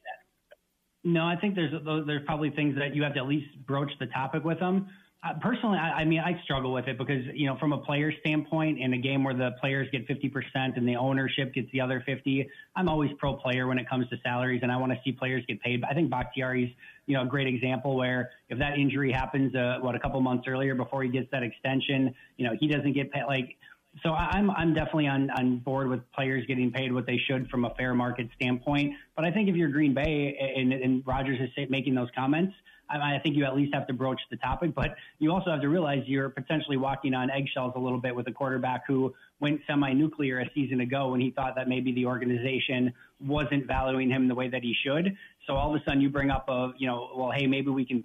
No, 1.04 1.26
I 1.26 1.36
think 1.38 1.56
there's 1.56 1.74
there's 2.06 2.26
probably 2.26 2.50
things 2.50 2.78
that 2.78 2.96
you 2.96 3.04
have 3.04 3.14
to 3.14 3.20
at 3.20 3.28
least 3.28 3.48
broach 3.66 3.92
the 4.00 4.08
topic 4.08 4.44
with 4.44 4.60
them. 4.60 4.90
Uh, 5.22 5.34
personally, 5.42 5.78
I, 5.78 6.00
I 6.00 6.06
mean, 6.06 6.20
I 6.20 6.40
struggle 6.44 6.72
with 6.72 6.88
it 6.88 6.98
because 6.98 7.24
you 7.34 7.46
know, 7.46 7.58
from 7.58 7.74
a 7.74 7.78
player 7.78 8.12
standpoint, 8.22 8.80
in 8.80 8.94
a 8.94 8.98
game 8.98 9.24
where 9.24 9.34
the 9.34 9.52
players 9.60 9.88
get 9.92 10.08
50% 10.08 10.32
and 10.78 10.88
the 10.88 10.96
ownership 10.96 11.54
gets 11.54 11.70
the 11.74 11.82
other 11.82 12.02
50, 12.06 12.48
I'm 12.78 12.88
always 12.88 13.12
pro 13.18 13.36
player 13.36 13.68
when 13.68 13.78
it 13.78 13.90
comes 13.90 14.08
to 14.10 14.18
salaries, 14.24 14.62
and 14.64 14.72
I 14.72 14.78
want 14.78 14.94
to 14.94 15.00
see 15.04 15.12
players 15.12 15.44
get 15.46 15.62
paid. 15.62 15.82
But 15.82 15.90
I 15.90 15.94
think 15.94 16.10
Bakhtiari's, 16.10 16.72
you 17.06 17.16
know, 17.16 17.24
a 17.24 17.26
great 17.26 17.48
example 17.48 17.98
where 17.98 18.30
if 18.48 18.58
that 18.60 18.78
injury 18.78 19.12
happens, 19.12 19.54
uh, 19.56 19.80
what 19.82 19.94
a 19.94 20.00
couple 20.00 20.22
months 20.22 20.48
earlier 20.48 20.74
before 20.74 21.04
he 21.04 21.10
gets 21.10 21.30
that 21.32 21.44
extension, 21.44 22.16
you 22.38 22.46
know, 22.46 22.56
he 22.58 22.68
doesn't 22.68 22.94
get 22.94 23.12
paid. 23.12 23.24
Like 23.28 23.58
so 24.04 24.14
I'm 24.14 24.52
I'm 24.52 24.74
definitely 24.74 25.08
on 25.08 25.30
on 25.32 25.58
board 25.60 25.90
with 25.90 26.00
players 26.12 26.46
getting 26.46 26.72
paid 26.72 26.94
what 26.94 27.06
they 27.06 27.18
should 27.28 27.50
from 27.50 27.66
a 27.66 27.74
fair 27.76 27.94
market 27.94 28.30
standpoint. 28.36 28.94
But 29.16 29.26
I 29.26 29.32
think 29.32 29.50
if 29.50 29.56
you're 29.56 29.70
Green 29.70 29.94
Bay 29.94 30.38
and, 30.56 30.72
and 30.72 31.04
Rodgers 31.06 31.40
is 31.40 31.70
making 31.70 31.96
those 31.96 32.10
comments, 32.16 32.54
I, 32.90 33.16
I 33.16 33.20
think 33.20 33.36
you 33.36 33.46
at 33.46 33.56
least 33.56 33.74
have 33.74 33.88
to 33.88 33.94
broach 33.94 34.22
the 34.30 34.38
topic. 34.38 34.74
But 34.76 34.96
you 35.18 35.32
also 35.32 35.52
have 35.52 35.62
to 35.62 35.70
realize 35.70 36.04
you're 36.06 36.30
potentially 36.30 36.78
walking 36.78 37.14
on 37.14 37.30
eggshells 37.30 37.74
a 37.76 37.80
little 37.80 38.00
bit 38.00 38.16
with 38.16 38.28
a 38.28 38.32
quarterback 38.32 38.84
who 38.88 39.14
went 39.40 39.62
semi-nuclear 39.68 40.40
a 40.40 40.50
season 40.54 40.82
ago 40.82 41.10
when 41.10 41.20
he 41.20 41.32
thought 41.32 41.56
that 41.56 41.68
maybe 41.68 41.92
the 41.92 42.06
organization 42.06 42.94
wasn't 43.20 43.66
valuing 43.66 44.10
him 44.10 44.28
the 44.28 44.36
way 44.36 44.50
that 44.50 44.62
he 44.62 44.76
should. 44.86 45.18
So 45.48 45.56
all 45.56 45.74
of 45.74 45.82
a 45.82 45.84
sudden 45.84 46.00
you 46.00 46.10
bring 46.10 46.30
up 46.30 46.48
a 46.48 46.74
you 46.78 46.88
know 46.88 47.10
well 47.16 47.32
hey 47.32 47.48
maybe 47.48 47.70
we 47.70 47.86
can 47.86 48.04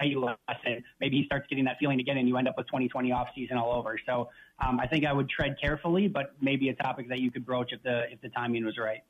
maybe 0.00 1.18
he 1.18 1.24
starts 1.26 1.46
getting 1.48 1.64
that 1.64 1.76
feeling 1.78 2.00
again 2.00 2.18
and 2.18 2.28
you 2.28 2.36
end 2.36 2.48
up 2.48 2.54
with 2.56 2.66
2020 2.66 3.12
off 3.12 3.28
season 3.34 3.56
all 3.56 3.72
over. 3.72 3.98
So 4.06 4.28
um, 4.64 4.80
I 4.80 4.86
think 4.86 5.04
I 5.04 5.12
would 5.12 5.28
tread 5.28 5.56
carefully, 5.60 6.08
but 6.08 6.34
maybe 6.40 6.68
a 6.68 6.74
topic 6.74 7.08
that 7.08 7.20
you 7.20 7.30
could 7.30 7.46
broach 7.46 7.72
if 7.72 7.82
the 7.82 8.10
if 8.10 8.20
the 8.20 8.28
timing 8.30 8.64
was 8.64 8.78
right. 8.78 9.02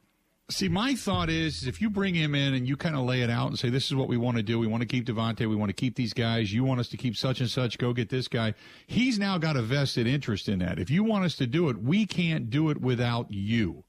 See, 0.50 0.68
my 0.68 0.96
thought 0.96 1.30
is, 1.30 1.62
is 1.62 1.68
if 1.68 1.80
you 1.80 1.88
bring 1.88 2.16
him 2.16 2.34
in 2.34 2.54
and 2.54 2.66
you 2.66 2.76
kind 2.76 2.96
of 2.96 3.02
lay 3.02 3.22
it 3.22 3.30
out 3.30 3.46
and 3.46 3.58
say, 3.58 3.70
this 3.70 3.86
is 3.86 3.94
what 3.94 4.08
we 4.08 4.16
want 4.16 4.36
to 4.36 4.42
do. 4.42 4.58
We 4.58 4.66
want 4.66 4.80
to 4.80 4.86
keep 4.86 5.06
Davante. 5.06 5.48
We 5.48 5.54
want 5.54 5.68
to 5.68 5.74
keep 5.74 5.94
these 5.94 6.12
guys. 6.12 6.52
You 6.52 6.64
want 6.64 6.80
us 6.80 6.88
to 6.88 6.96
keep 6.96 7.16
such 7.16 7.38
and 7.40 7.48
such. 7.48 7.78
Go 7.78 7.92
get 7.92 8.08
this 8.08 8.26
guy. 8.26 8.54
He's 8.88 9.16
now 9.16 9.38
got 9.38 9.56
a 9.56 9.62
vested 9.62 10.08
interest 10.08 10.48
in 10.48 10.58
that. 10.58 10.80
If 10.80 10.90
you 10.90 11.04
want 11.04 11.24
us 11.24 11.36
to 11.36 11.46
do 11.46 11.68
it, 11.68 11.80
we 11.80 12.04
can't 12.04 12.50
do 12.50 12.68
it 12.70 12.80
without 12.80 13.30
you. 13.30 13.84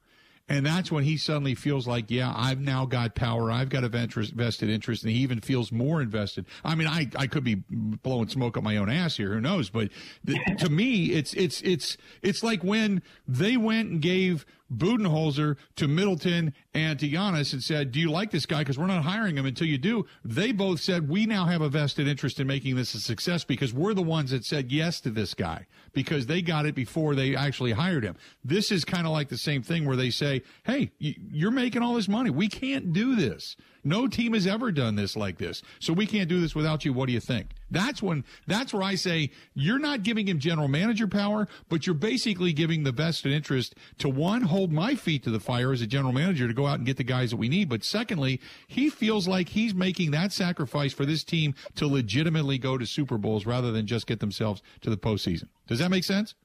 And 0.50 0.66
that's 0.66 0.92
when 0.92 1.04
he 1.04 1.18
suddenly 1.18 1.56
feels 1.56 1.88
like, 1.88 2.06
yeah, 2.10 2.34
I've 2.36 2.60
now 2.60 2.86
got 2.86 3.16
power. 3.16 3.52
I've 3.52 3.70
got 3.70 3.84
a 3.84 3.90
vested 3.90 4.70
interest. 4.70 5.04
And 5.04 5.12
he 5.12 5.20
even 5.20 5.40
feels 5.40 5.72
more 5.72 6.02
invested. 6.02 6.46
I 6.64 6.76
mean, 6.76 6.88
I, 6.88 7.10
I 7.16 7.28
could 7.28 7.44
be 7.44 7.64
blowing 7.70 8.28
smoke 8.28 8.58
up 8.58 8.64
my 8.64 8.78
own 8.78 8.90
ass 8.90 9.16
here. 9.16 9.34
Who 9.34 9.42
knows? 9.42 9.70
But 9.70 9.90
the, 10.24 10.38
to 10.60 10.70
me, 10.70 11.12
it's, 11.12 11.34
it's, 11.36 11.62
it's, 11.62 11.96
it's 12.22 12.44
like 12.44 12.64
when 12.64 13.02
they 13.28 13.56
went 13.56 13.92
and 13.92 14.02
gave 14.02 14.46
Budenholzer 14.72 15.58
to 15.76 15.88
Middleton 15.88 16.54
and 16.74 17.00
to 17.00 17.10
Giannis 17.10 17.54
and 17.54 17.64
said, 17.64 17.92
Do 17.92 18.00
you 18.00 18.10
like 18.10 18.32
this 18.32 18.46
guy? 18.46 18.60
Because 18.60 18.78
we're 18.78 18.88
not 18.88 19.04
hiring 19.04 19.38
him 19.38 19.46
until 19.46 19.68
you 19.68 19.78
do. 19.78 20.06
They 20.24 20.52
both 20.52 20.80
said, 20.80 21.10
We 21.10 21.26
now 21.26 21.46
have 21.46 21.62
a 21.62 21.70
vested 21.70 22.08
interest 22.08 22.40
in 22.40 22.48
making 22.48 22.76
this 22.76 22.94
a 22.94 23.00
success 23.00 23.44
because 23.44 23.74
we're 23.74 23.94
the 23.94 24.02
ones 24.02 24.32
that 24.32 24.46
said 24.46 24.72
yes 24.72 25.02
to 25.02 25.10
this 25.10 25.34
guy 25.34 25.68
because 25.94 26.26
they 26.26 26.42
got 26.42 26.66
it 26.66 26.76
before 26.76 27.16
they 27.16 27.36
actually 27.36 27.72
hired 27.72 28.04
him. 28.04 28.16
This 28.44 28.72
is 28.72 28.86
kind 28.86 29.06
of 29.06 29.14
like 29.14 29.30
the 29.30 29.38
same 29.38 29.62
thing 29.64 29.86
where 29.86 29.98
they 29.98 30.10
say, 30.10 30.44
Hey, 30.64 30.92
you're 31.00 31.52
making 31.52 31.82
all 31.82 31.96
this 31.96 32.08
money. 32.08 32.30
We 32.30 32.48
can't 32.48 32.94
do 32.94 33.16
this. 33.16 33.56
No 33.84 34.08
team 34.08 34.34
has 34.34 34.48
ever 34.48 34.72
done 34.72 34.96
this 34.96 35.16
like 35.16 35.38
this. 35.38 35.62
So 35.80 35.94
we 35.94 36.06
can't 36.06 36.30
do 36.30 36.40
this 36.40 36.56
without 36.56 36.86
you. 36.86 36.94
What 36.94 37.08
do 37.08 37.14
you 37.14 37.20
think? 37.20 37.52
That's 37.70 38.02
when, 38.02 38.26
that's 38.48 38.74
where 38.74 38.84
I 38.84 38.96
say 38.96 39.32
you're 39.54 39.80
not 39.80 40.04
giving 40.04 40.28
him 40.28 40.40
general 40.40 40.68
manager 40.68 41.08
power, 41.08 41.48
but 41.70 41.88
you're 41.88 41.94
basically 41.94 42.54
giving 42.54 42.84
the 42.84 42.92
vested 42.92 43.32
interest 43.32 43.76
to 44.00 44.10
one, 44.10 44.44
hold 44.44 44.72
my 44.72 44.96
feet 44.96 45.24
to 45.24 45.32
the 45.32 45.40
fire 45.40 45.72
as 45.72 45.82
a 45.82 45.88
general 45.88 46.14
manager 46.14 46.48
to 46.48 46.54
go 46.54 46.68
out 46.68 46.78
and 46.78 46.86
get 46.86 46.98
the 46.98 47.04
guys 47.04 47.32
that 47.32 47.38
we 47.38 47.50
need. 47.50 47.70
But 47.70 47.84
secondly, 47.84 48.40
he 48.68 48.90
feels 48.90 49.28
like 49.28 49.50
he's 49.50 49.74
making 49.74 50.12
that 50.12 50.32
sacrifice 50.32 50.94
for 50.94 51.06
this 51.06 51.24
team 51.24 51.56
to 51.76 51.88
legitimately 51.88 52.58
go 52.58 52.78
to 52.78 52.86
Super 52.86 53.18
Bowls 53.18 53.46
rather 53.46 53.72
than 53.72 53.88
just 53.88 54.06
get 54.08 54.20
themselves 54.20 54.62
to 54.82 54.90
the 54.90 54.98
postseason. 54.98 55.48
Does 55.68 55.80
that 55.80 55.90
make 55.90 56.04
sense? 56.04 56.36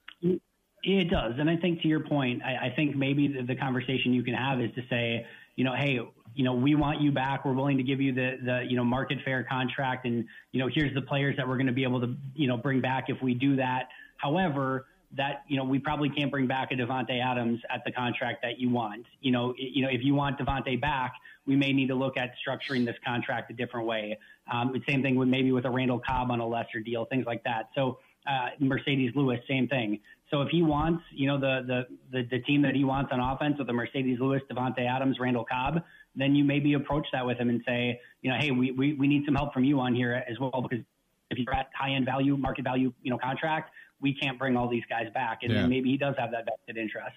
It 0.83 1.09
does. 1.09 1.33
And 1.37 1.49
I 1.49 1.57
think 1.57 1.81
to 1.81 1.87
your 1.87 1.99
point, 2.01 2.41
I, 2.43 2.67
I 2.67 2.73
think 2.75 2.95
maybe 2.95 3.27
the, 3.27 3.41
the 3.41 3.55
conversation 3.55 4.13
you 4.13 4.23
can 4.23 4.33
have 4.33 4.61
is 4.61 4.73
to 4.75 4.81
say, 4.89 5.25
you 5.55 5.65
know, 5.65 5.73
hey, 5.75 5.99
you 6.37 6.43
know, 6.43 6.53
we 6.53 6.75
want 6.75 7.01
you 7.01 7.11
back. 7.11 7.45
We're 7.45 7.53
willing 7.53 7.77
to 7.77 7.83
give 7.83 7.99
you 7.99 8.13
the, 8.13 8.37
the, 8.45 8.61
you 8.69 8.77
know, 8.77 8.83
market 8.83 9.17
fair 9.25 9.43
contract. 9.43 10.05
And, 10.05 10.23
you 10.51 10.59
know, 10.59 10.69
here's 10.71 10.93
the 10.93 11.01
players 11.01 11.35
that 11.35 11.47
we're 11.47 11.55
going 11.55 11.65
to 11.65 11.73
be 11.73 11.81
able 11.81 11.99
to, 11.99 12.15
you 12.35 12.47
know, 12.47 12.55
bring 12.55 12.79
back 12.79 13.05
if 13.07 13.19
we 13.23 13.33
do 13.33 13.55
that. 13.55 13.89
However, 14.17 14.85
that, 15.15 15.45
you 15.47 15.57
know, 15.57 15.63
we 15.63 15.79
probably 15.79 16.09
can't 16.09 16.29
bring 16.29 16.45
back 16.45 16.71
a 16.71 16.75
Davante 16.75 17.19
Adams 17.19 17.59
at 17.71 17.83
the 17.85 17.91
contract 17.91 18.43
that 18.43 18.59
you 18.59 18.69
want. 18.69 19.07
You 19.19 19.31
know, 19.31 19.55
you 19.57 19.81
know, 19.81 19.89
if 19.89 20.03
you 20.03 20.13
want 20.13 20.37
Davante 20.37 20.79
back, 20.79 21.15
we 21.47 21.55
may 21.55 21.73
need 21.73 21.87
to 21.87 21.95
look 21.95 22.17
at 22.17 22.33
structuring 22.47 22.85
this 22.85 22.97
contract 23.03 23.49
a 23.49 23.55
different 23.55 23.87
way. 23.87 24.19
Um, 24.51 24.75
same 24.87 25.01
thing 25.01 25.15
with 25.15 25.29
maybe 25.29 25.51
with 25.51 25.65
a 25.65 25.71
Randall 25.71 25.99
Cobb 26.07 26.29
on 26.29 26.39
a 26.39 26.47
lesser 26.47 26.81
deal, 26.81 27.05
things 27.05 27.25
like 27.25 27.43
that. 27.45 27.69
So, 27.73 27.97
uh, 28.27 28.49
Marcedes 28.61 29.15
Lewis, 29.15 29.39
same 29.47 29.67
thing. 29.67 30.01
So 30.29 30.41
if 30.41 30.49
he 30.49 30.61
wants, 30.61 31.01
you 31.11 31.27
know, 31.27 31.39
the, 31.39 31.63
the, 31.65 31.87
the, 32.11 32.27
the 32.29 32.39
team 32.43 32.61
that 32.63 32.75
he 32.75 32.83
wants 32.83 33.11
on 33.13 33.21
offense 33.21 33.57
with 33.57 33.67
the 33.67 33.73
Marcedes 33.73 34.19
Lewis, 34.19 34.41
Davante 34.51 34.85
Adams, 34.85 35.17
Randall 35.19 35.45
Cobb, 35.45 35.81
then 36.17 36.35
you 36.35 36.43
maybe 36.43 36.73
approach 36.73 37.07
that 37.13 37.25
with 37.25 37.37
him 37.37 37.49
and 37.49 37.61
say, 37.65 37.99
you 38.21 38.31
know, 38.31 38.37
hey, 38.37 38.51
we, 38.51 38.71
we, 38.71 38.93
we 38.93 39.07
need 39.07 39.23
some 39.25 39.35
help 39.35 39.53
from 39.53 39.63
you 39.63 39.79
on 39.79 39.95
here 39.95 40.23
as 40.29 40.37
well 40.39 40.65
because 40.67 40.83
if 41.29 41.37
you're 41.37 41.53
at 41.53 41.69
high 41.77 41.91
end 41.91 42.05
value, 42.05 42.35
market 42.35 42.63
value, 42.63 42.91
you 43.01 43.11
know, 43.11 43.17
contract, 43.17 43.71
we 44.01 44.13
can't 44.13 44.37
bring 44.37 44.57
all 44.57 44.67
these 44.67 44.83
guys 44.89 45.07
back. 45.13 45.39
And 45.43 45.51
yeah. 45.51 45.61
then 45.61 45.69
maybe 45.69 45.89
he 45.89 45.97
does 45.97 46.15
have 46.17 46.31
that 46.31 46.45
vested 46.45 46.77
interest. 46.77 47.15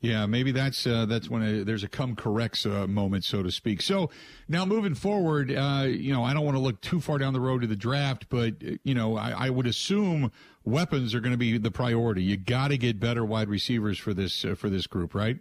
Yeah, 0.00 0.26
maybe 0.26 0.50
that's 0.50 0.84
uh, 0.84 1.06
that's 1.06 1.30
when 1.30 1.42
a, 1.42 1.64
there's 1.64 1.84
a 1.84 1.88
come 1.88 2.16
corrects 2.16 2.66
uh, 2.66 2.88
moment, 2.88 3.22
so 3.22 3.40
to 3.44 3.52
speak. 3.52 3.80
So 3.80 4.10
now 4.48 4.64
moving 4.64 4.96
forward, 4.96 5.54
uh, 5.54 5.84
you 5.86 6.12
know, 6.12 6.24
I 6.24 6.34
don't 6.34 6.44
want 6.44 6.56
to 6.56 6.60
look 6.60 6.80
too 6.80 7.00
far 7.00 7.18
down 7.18 7.32
the 7.34 7.40
road 7.40 7.60
to 7.60 7.68
the 7.68 7.76
draft, 7.76 8.28
but 8.28 8.54
uh, 8.66 8.72
you 8.82 8.94
know, 8.94 9.16
I, 9.16 9.46
I 9.46 9.50
would 9.50 9.68
assume 9.68 10.32
weapons 10.64 11.14
are 11.14 11.20
going 11.20 11.34
to 11.34 11.38
be 11.38 11.56
the 11.56 11.70
priority. 11.70 12.24
You 12.24 12.36
got 12.36 12.68
to 12.68 12.78
get 12.78 12.98
better 12.98 13.24
wide 13.24 13.48
receivers 13.48 13.96
for 13.96 14.12
this 14.12 14.44
uh, 14.44 14.56
for 14.56 14.68
this 14.68 14.88
group, 14.88 15.14
right? 15.14 15.38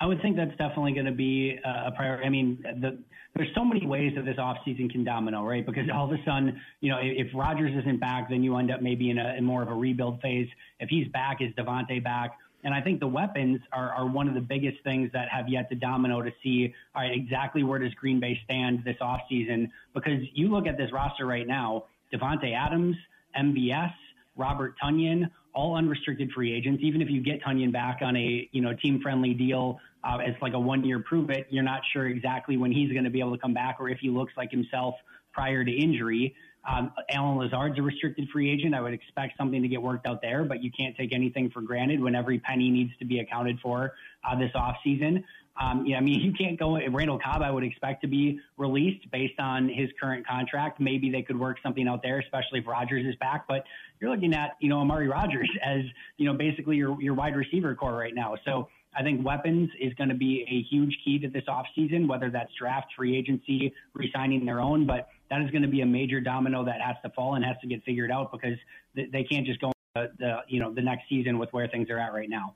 I 0.00 0.06
would 0.06 0.22
think 0.22 0.36
that's 0.36 0.56
definitely 0.56 0.92
going 0.92 1.06
to 1.06 1.12
be 1.12 1.58
uh, 1.64 1.88
a 1.88 1.92
priority. 1.92 2.24
I 2.24 2.30
mean, 2.30 2.58
the, 2.62 2.98
there's 3.36 3.50
so 3.54 3.64
many 3.64 3.86
ways 3.86 4.12
that 4.16 4.24
this 4.24 4.36
offseason 4.36 4.90
can 4.90 5.04
domino, 5.04 5.44
right? 5.44 5.64
Because 5.64 5.84
all 5.94 6.06
of 6.06 6.12
a 6.12 6.22
sudden, 6.24 6.60
you 6.80 6.90
know, 6.90 6.98
if, 6.98 7.26
if 7.26 7.34
Rodgers 7.34 7.72
isn't 7.78 8.00
back, 8.00 8.30
then 8.30 8.42
you 8.42 8.56
end 8.56 8.70
up 8.70 8.80
maybe 8.80 9.10
in, 9.10 9.18
a, 9.18 9.34
in 9.36 9.44
more 9.44 9.62
of 9.62 9.68
a 9.68 9.74
rebuild 9.74 10.20
phase. 10.20 10.48
If 10.80 10.88
he's 10.88 11.06
back, 11.08 11.38
is 11.40 11.52
Davante 11.54 12.02
back? 12.02 12.38
And 12.64 12.74
I 12.74 12.80
think 12.80 13.00
the 13.00 13.06
weapons 13.06 13.60
are, 13.72 13.92
are 13.92 14.06
one 14.06 14.28
of 14.28 14.34
the 14.34 14.40
biggest 14.40 14.82
things 14.84 15.10
that 15.12 15.28
have 15.30 15.48
yet 15.48 15.68
to 15.70 15.74
domino 15.74 16.22
to 16.22 16.30
see 16.42 16.74
all 16.94 17.02
right, 17.02 17.12
exactly 17.14 17.62
where 17.62 17.78
does 17.78 17.92
Green 17.94 18.20
Bay 18.20 18.38
stand 18.44 18.82
this 18.84 18.96
offseason? 19.00 19.68
Because 19.94 20.20
you 20.34 20.48
look 20.48 20.66
at 20.66 20.76
this 20.76 20.92
roster 20.92 21.26
right 21.26 21.46
now, 21.46 21.84
Davante 22.12 22.54
Adams, 22.54 22.96
MVS, 23.38 23.92
Robert 24.36 24.74
Tonyan, 24.82 25.30
all 25.54 25.76
unrestricted 25.76 26.30
free 26.32 26.52
agents. 26.52 26.82
Even 26.82 27.02
if 27.02 27.10
you 27.10 27.22
get 27.22 27.42
Tonyan 27.42 27.72
back 27.72 27.98
on 28.02 28.16
a 28.16 28.48
you 28.52 28.62
know 28.62 28.74
team 28.74 29.00
friendly 29.00 29.34
deal 29.34 29.78
uh, 30.04 30.18
as 30.18 30.34
like 30.40 30.54
a 30.54 30.60
one 30.60 30.84
year 30.84 31.00
prove 31.00 31.30
it, 31.30 31.46
you're 31.50 31.64
not 31.64 31.80
sure 31.92 32.06
exactly 32.06 32.56
when 32.56 32.72
he's 32.72 32.92
going 32.92 33.04
to 33.04 33.10
be 33.10 33.20
able 33.20 33.32
to 33.32 33.40
come 33.40 33.54
back 33.54 33.76
or 33.80 33.88
if 33.88 33.98
he 33.98 34.10
looks 34.10 34.32
like 34.36 34.50
himself 34.50 34.94
prior 35.32 35.64
to 35.64 35.70
injury. 35.72 36.34
Um, 36.68 36.92
Allen 37.10 37.38
Lazard's 37.38 37.78
a 37.78 37.82
restricted 37.82 38.28
free 38.30 38.50
agent. 38.50 38.74
I 38.74 38.82
would 38.82 38.92
expect 38.92 39.36
something 39.38 39.62
to 39.62 39.68
get 39.68 39.80
worked 39.80 40.06
out 40.06 40.20
there, 40.20 40.44
but 40.44 40.62
you 40.62 40.70
can't 40.70 40.94
take 40.96 41.14
anything 41.14 41.50
for 41.50 41.62
granted 41.62 42.00
when 42.00 42.14
every 42.14 42.38
penny 42.38 42.70
needs 42.70 42.90
to 42.98 43.06
be 43.06 43.20
accounted 43.20 43.58
for 43.60 43.94
uh, 44.28 44.38
this 44.38 44.50
offseason. 44.54 45.24
Um, 45.60 45.84
yeah, 45.86 45.98
I 45.98 46.00
mean, 46.00 46.20
you 46.24 46.32
can't 46.32 46.58
go. 46.58 46.78
Randall 46.88 47.18
Cobb, 47.18 47.42
I 47.42 47.50
would 47.50 47.64
expect 47.64 48.00
to 48.02 48.08
be 48.08 48.40
released 48.56 49.10
based 49.10 49.38
on 49.38 49.68
his 49.68 49.90
current 50.00 50.26
contract. 50.26 50.80
Maybe 50.80 51.10
they 51.10 51.22
could 51.22 51.38
work 51.38 51.58
something 51.62 51.86
out 51.86 52.02
there, 52.02 52.18
especially 52.18 52.60
if 52.60 52.66
Rodgers 52.66 53.06
is 53.06 53.14
back. 53.16 53.46
But 53.46 53.64
you're 54.00 54.10
looking 54.10 54.34
at, 54.34 54.56
you 54.60 54.68
know, 54.68 54.78
Amari 54.80 55.08
Rodgers 55.08 55.50
as, 55.64 55.82
you 56.16 56.26
know, 56.26 56.34
basically 56.34 56.76
your, 56.76 57.00
your 57.00 57.14
wide 57.14 57.36
receiver 57.36 57.74
core 57.74 57.94
right 57.94 58.14
now. 58.14 58.36
So 58.44 58.68
I 58.96 59.02
think 59.02 59.24
weapons 59.24 59.70
is 59.80 59.94
going 59.94 60.08
to 60.08 60.16
be 60.16 60.44
a 60.48 60.62
huge 60.74 60.96
key 61.04 61.18
to 61.20 61.28
this 61.28 61.44
offseason, 61.48 62.08
whether 62.08 62.30
that's 62.30 62.52
draft, 62.58 62.88
free 62.96 63.16
agency, 63.16 63.72
re-signing 63.94 64.44
their 64.44 64.60
own. 64.60 64.86
But 64.86 65.08
that 65.30 65.42
is 65.42 65.50
going 65.50 65.62
to 65.62 65.68
be 65.68 65.82
a 65.82 65.86
major 65.86 66.20
domino 66.20 66.64
that 66.64 66.80
has 66.80 66.96
to 67.04 67.10
fall 67.10 67.34
and 67.36 67.44
has 67.44 67.56
to 67.60 67.68
get 67.68 67.84
figured 67.84 68.10
out 68.10 68.32
because 68.32 68.58
they 68.94 69.22
can't 69.22 69.46
just 69.46 69.60
go 69.60 69.70
the, 69.94 70.10
the 70.18 70.36
you 70.48 70.60
know 70.60 70.72
the 70.72 70.82
next 70.82 71.08
season 71.08 71.38
with 71.38 71.52
where 71.52 71.68
things 71.68 71.88
are 71.90 71.98
at 71.98 72.12
right 72.12 72.28
now. 72.28 72.54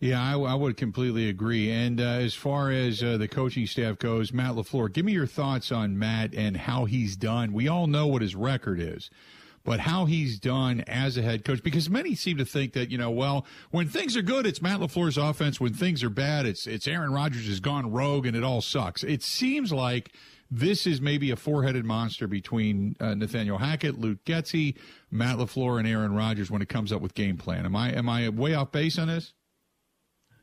Yeah, 0.00 0.22
I, 0.22 0.38
I 0.38 0.54
would 0.54 0.76
completely 0.76 1.28
agree. 1.28 1.70
And 1.70 2.00
uh, 2.00 2.04
as 2.04 2.34
far 2.34 2.70
as 2.70 3.02
uh, 3.02 3.16
the 3.16 3.26
coaching 3.26 3.66
staff 3.66 3.98
goes, 3.98 4.32
Matt 4.32 4.54
LaFleur, 4.54 4.92
give 4.92 5.04
me 5.04 5.12
your 5.12 5.26
thoughts 5.26 5.72
on 5.72 5.98
Matt 5.98 6.34
and 6.34 6.56
how 6.56 6.84
he's 6.84 7.16
done. 7.16 7.52
We 7.52 7.66
all 7.66 7.88
know 7.88 8.06
what 8.06 8.22
his 8.22 8.36
record 8.36 8.80
is 8.80 9.10
but 9.64 9.80
how 9.80 10.06
he's 10.06 10.38
done 10.38 10.82
as 10.86 11.18
a 11.18 11.22
head 11.22 11.44
coach 11.44 11.62
because 11.62 11.90
many 11.90 12.14
seem 12.14 12.38
to 12.38 12.44
think 12.44 12.72
that 12.72 12.90
you 12.90 12.96
know 12.96 13.10
well 13.10 13.44
when 13.70 13.86
things 13.86 14.16
are 14.16 14.22
good 14.22 14.46
it's 14.46 14.62
Matt 14.62 14.80
LaFleur's 14.80 15.18
offense 15.18 15.60
when 15.60 15.74
things 15.74 16.02
are 16.02 16.08
bad 16.08 16.46
it's 16.46 16.66
it's 16.66 16.88
Aaron 16.88 17.12
Rodgers 17.12 17.46
has 17.46 17.60
gone 17.60 17.92
rogue 17.92 18.24
and 18.24 18.34
it 18.34 18.42
all 18.42 18.62
sucks 18.62 19.04
it 19.04 19.22
seems 19.22 19.70
like 19.70 20.12
this 20.50 20.86
is 20.86 21.02
maybe 21.02 21.30
a 21.30 21.36
four-headed 21.36 21.84
monster 21.84 22.26
between 22.26 22.96
uh, 23.00 23.12
Nathaniel 23.14 23.58
Hackett, 23.58 23.98
Luke 23.98 24.24
Getsy, 24.24 24.76
Matt 25.10 25.36
LaFleur, 25.36 25.78
and 25.78 25.86
Aaron 25.86 26.14
Rodgers 26.14 26.50
when 26.50 26.62
it 26.62 26.70
comes 26.70 26.90
up 26.90 27.02
with 27.02 27.12
game 27.12 27.36
plan. 27.36 27.66
Am 27.66 27.76
I 27.76 27.92
am 27.92 28.08
I 28.08 28.30
way 28.30 28.54
off 28.54 28.72
base 28.72 28.98
on 28.98 29.08
this? 29.08 29.34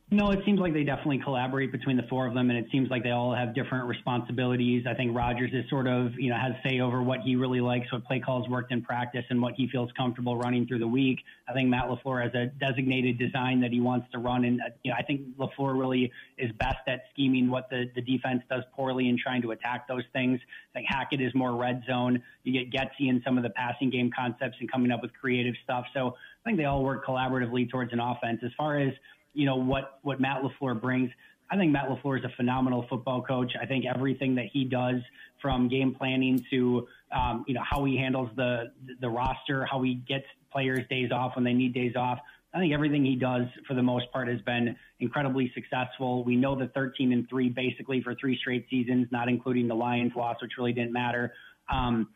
No, 0.08 0.30
it 0.30 0.38
seems 0.44 0.60
like 0.60 0.72
they 0.72 0.84
definitely 0.84 1.18
collaborate 1.18 1.72
between 1.72 1.96
the 1.96 2.04
four 2.04 2.28
of 2.28 2.34
them, 2.34 2.48
and 2.48 2.56
it 2.56 2.66
seems 2.70 2.88
like 2.90 3.02
they 3.02 3.10
all 3.10 3.34
have 3.34 3.56
different 3.56 3.88
responsibilities. 3.88 4.84
I 4.88 4.94
think 4.94 5.16
Rodgers 5.16 5.50
is 5.52 5.68
sort 5.68 5.88
of, 5.88 6.12
you 6.16 6.30
know, 6.30 6.36
has 6.36 6.52
say 6.64 6.78
over 6.78 7.02
what 7.02 7.22
he 7.22 7.34
really 7.34 7.60
likes, 7.60 7.90
what 7.90 8.04
play 8.04 8.20
calls 8.20 8.48
worked 8.48 8.70
in 8.70 8.82
practice, 8.82 9.24
and 9.30 9.42
what 9.42 9.54
he 9.56 9.68
feels 9.68 9.90
comfortable 9.96 10.36
running 10.36 10.64
through 10.64 10.78
the 10.78 10.86
week. 10.86 11.18
I 11.48 11.54
think 11.54 11.70
Matt 11.70 11.88
LaFleur 11.88 12.22
has 12.22 12.32
a 12.36 12.46
designated 12.64 13.18
design 13.18 13.60
that 13.62 13.72
he 13.72 13.80
wants 13.80 14.06
to 14.12 14.18
run, 14.18 14.44
and 14.44 14.60
you 14.84 14.92
know, 14.92 14.96
I 14.96 15.02
think 15.02 15.22
LaFleur 15.38 15.76
really 15.76 16.12
is 16.38 16.52
best 16.52 16.86
at 16.86 17.06
scheming 17.12 17.50
what 17.50 17.68
the 17.68 17.90
the 17.96 18.00
defense 18.00 18.44
does 18.48 18.62
poorly 18.76 19.08
and 19.08 19.18
trying 19.18 19.42
to 19.42 19.50
attack 19.50 19.88
those 19.88 20.04
things. 20.12 20.38
I 20.70 20.78
think 20.78 20.86
Hackett 20.88 21.20
is 21.20 21.34
more 21.34 21.56
red 21.56 21.82
zone. 21.84 22.22
You 22.44 22.64
get 22.64 22.70
Getsy 22.70 23.08
in 23.08 23.22
some 23.24 23.38
of 23.38 23.42
the 23.42 23.50
passing 23.50 23.90
game 23.90 24.12
concepts 24.16 24.58
and 24.60 24.70
coming 24.70 24.92
up 24.92 25.02
with 25.02 25.10
creative 25.20 25.56
stuff. 25.64 25.84
So 25.92 26.10
I 26.10 26.44
think 26.44 26.58
they 26.58 26.64
all 26.66 26.84
work 26.84 27.04
collaboratively 27.04 27.68
towards 27.68 27.92
an 27.92 27.98
offense. 27.98 28.38
As 28.44 28.52
far 28.56 28.78
as 28.78 28.92
you 29.36 29.44
know 29.44 29.56
what 29.56 29.98
what 30.02 30.18
Matt 30.18 30.42
LaFleur 30.42 30.80
brings. 30.80 31.10
I 31.50 31.56
think 31.56 31.70
Matt 31.70 31.88
LaFleur 31.88 32.18
is 32.18 32.24
a 32.24 32.34
phenomenal 32.36 32.86
football 32.88 33.22
coach. 33.22 33.52
I 33.60 33.66
think 33.66 33.84
everything 33.84 34.34
that 34.36 34.46
he 34.52 34.64
does 34.64 34.96
from 35.40 35.68
game 35.68 35.94
planning 35.94 36.44
to 36.50 36.88
um, 37.12 37.44
you 37.46 37.54
know 37.54 37.62
how 37.62 37.84
he 37.84 37.96
handles 37.96 38.30
the 38.34 38.72
the 39.00 39.08
roster, 39.08 39.66
how 39.70 39.82
he 39.82 39.94
gets 39.94 40.24
players 40.50 40.80
days 40.88 41.12
off 41.12 41.36
when 41.36 41.44
they 41.44 41.52
need 41.52 41.74
days 41.74 41.94
off. 41.94 42.18
I 42.54 42.58
think 42.58 42.72
everything 42.72 43.04
he 43.04 43.16
does 43.16 43.44
for 43.68 43.74
the 43.74 43.82
most 43.82 44.10
part 44.10 44.28
has 44.28 44.40
been 44.40 44.74
incredibly 44.98 45.52
successful. 45.54 46.24
We 46.24 46.36
know 46.36 46.58
the 46.58 46.68
13 46.68 47.12
and 47.12 47.28
3 47.28 47.50
basically 47.50 48.00
for 48.02 48.14
three 48.14 48.38
straight 48.38 48.66
seasons, 48.70 49.08
not 49.10 49.28
including 49.28 49.68
the 49.68 49.74
Lions 49.74 50.12
loss, 50.16 50.40
which 50.40 50.52
really 50.56 50.72
didn't 50.72 50.92
matter. 50.92 51.34
Um, 51.70 52.08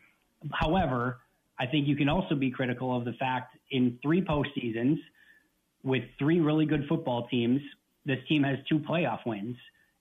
however, 0.51 1.19
I 1.59 1.67
think 1.67 1.87
you 1.87 1.95
can 1.95 2.09
also 2.09 2.33
be 2.33 2.49
critical 2.49 2.97
of 2.97 3.05
the 3.05 3.13
fact 3.13 3.55
in 3.69 3.99
three 4.01 4.21
postseasons– 4.21 4.97
with 5.83 6.03
three 6.19 6.39
really 6.39 6.65
good 6.65 6.85
football 6.87 7.27
teams, 7.27 7.61
this 8.05 8.19
team 8.27 8.43
has 8.43 8.57
two 8.67 8.79
playoff 8.79 9.25
wins. 9.25 9.57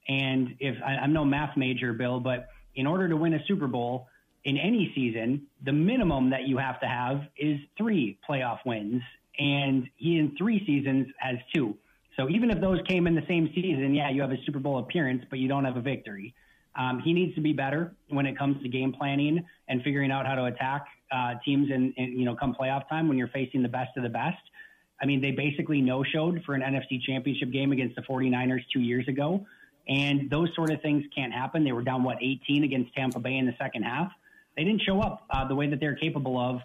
And 0.08 0.56
if 0.58 0.76
I, 0.84 0.96
I'm 0.96 1.12
no 1.12 1.24
math 1.24 1.56
major, 1.56 1.92
Bill, 1.92 2.20
but 2.20 2.48
in 2.74 2.86
order 2.86 3.08
to 3.08 3.16
win 3.16 3.34
a 3.34 3.44
Super 3.46 3.66
Bowl 3.66 4.08
in 4.44 4.56
any 4.56 4.92
season, 4.94 5.46
the 5.64 5.72
minimum 5.72 6.30
that 6.30 6.48
you 6.48 6.56
have 6.56 6.80
to 6.80 6.86
have 6.86 7.22
is 7.36 7.58
three 7.76 8.18
playoff 8.28 8.58
wins. 8.64 9.02
And 9.38 9.88
he 9.96 10.18
in 10.18 10.34
three 10.36 10.64
seasons 10.66 11.08
has 11.18 11.36
two. 11.54 11.76
So 12.16 12.28
even 12.28 12.50
if 12.50 12.60
those 12.60 12.80
came 12.86 13.06
in 13.06 13.14
the 13.14 13.24
same 13.28 13.50
season, 13.54 13.94
yeah, 13.94 14.10
you 14.10 14.20
have 14.20 14.32
a 14.32 14.42
Super 14.44 14.58
Bowl 14.58 14.78
appearance, 14.78 15.22
but 15.30 15.38
you 15.38 15.48
don't 15.48 15.64
have 15.64 15.76
a 15.76 15.80
victory. 15.80 16.34
Um, 16.76 17.00
he 17.00 17.12
needs 17.12 17.34
to 17.34 17.40
be 17.40 17.52
better 17.52 17.94
when 18.08 18.26
it 18.26 18.38
comes 18.38 18.62
to 18.62 18.68
game 18.68 18.92
planning 18.92 19.44
and 19.68 19.82
figuring 19.82 20.10
out 20.10 20.26
how 20.26 20.34
to 20.34 20.44
attack 20.44 20.86
uh, 21.12 21.34
teams 21.44 21.68
and 21.72 21.92
you 21.96 22.24
know 22.24 22.36
come 22.36 22.54
playoff 22.58 22.88
time 22.88 23.08
when 23.08 23.18
you're 23.18 23.28
facing 23.28 23.62
the 23.62 23.68
best 23.68 23.96
of 23.96 24.02
the 24.02 24.08
best. 24.08 24.38
I 25.02 25.06
mean, 25.06 25.20
they 25.20 25.30
basically 25.30 25.80
no 25.80 26.04
showed 26.04 26.42
for 26.44 26.54
an 26.54 26.62
NFC 26.62 27.00
championship 27.02 27.50
game 27.50 27.72
against 27.72 27.96
the 27.96 28.02
49ers 28.02 28.60
two 28.72 28.80
years 28.80 29.08
ago. 29.08 29.46
And 29.88 30.28
those 30.30 30.48
sort 30.54 30.70
of 30.70 30.80
things 30.82 31.04
can't 31.14 31.32
happen. 31.32 31.64
They 31.64 31.72
were 31.72 31.82
down, 31.82 32.04
what, 32.04 32.18
18 32.20 32.64
against 32.64 32.94
Tampa 32.94 33.18
Bay 33.18 33.36
in 33.36 33.46
the 33.46 33.54
second 33.58 33.82
half. 33.82 34.12
They 34.56 34.64
didn't 34.64 34.82
show 34.82 35.00
up 35.00 35.26
uh, 35.30 35.48
the 35.48 35.54
way 35.54 35.68
that 35.68 35.80
they're 35.80 35.96
capable 35.96 36.38
of 36.38 36.60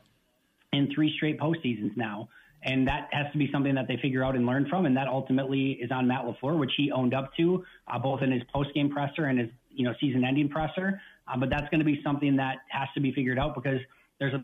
in 0.73 0.93
three 0.93 1.13
straight 1.15 1.39
postseasons 1.39 1.95
now. 1.95 2.27
And 2.63 2.87
that 2.87 3.09
has 3.11 3.31
to 3.31 3.37
be 3.37 3.49
something 3.51 3.75
that 3.75 3.87
they 3.87 3.97
figure 3.97 4.23
out 4.23 4.35
and 4.35 4.45
learn 4.45 4.67
from. 4.69 4.85
And 4.85 4.97
that 4.97 5.07
ultimately 5.07 5.71
is 5.73 5.91
on 5.91 6.07
Matt 6.07 6.25
LaFleur, 6.25 6.57
which 6.57 6.71
he 6.75 6.91
owned 6.91 7.13
up 7.13 7.31
to, 7.37 7.63
uh, 7.87 7.99
both 7.99 8.21
in 8.21 8.31
his 8.31 8.41
post 8.53 8.73
game 8.73 8.89
presser 8.89 9.25
and 9.25 9.39
his 9.39 9.49
you 9.71 9.85
know 9.85 9.93
season-ending 9.99 10.49
presser. 10.49 10.99
Uh, 11.27 11.37
but 11.37 11.49
that's 11.49 11.69
going 11.69 11.79
to 11.79 11.85
be 11.85 12.01
something 12.03 12.35
that 12.37 12.57
has 12.69 12.87
to 12.95 13.01
be 13.01 13.11
figured 13.11 13.37
out 13.37 13.55
because 13.55 13.79
there's 14.19 14.33
a 14.33 14.43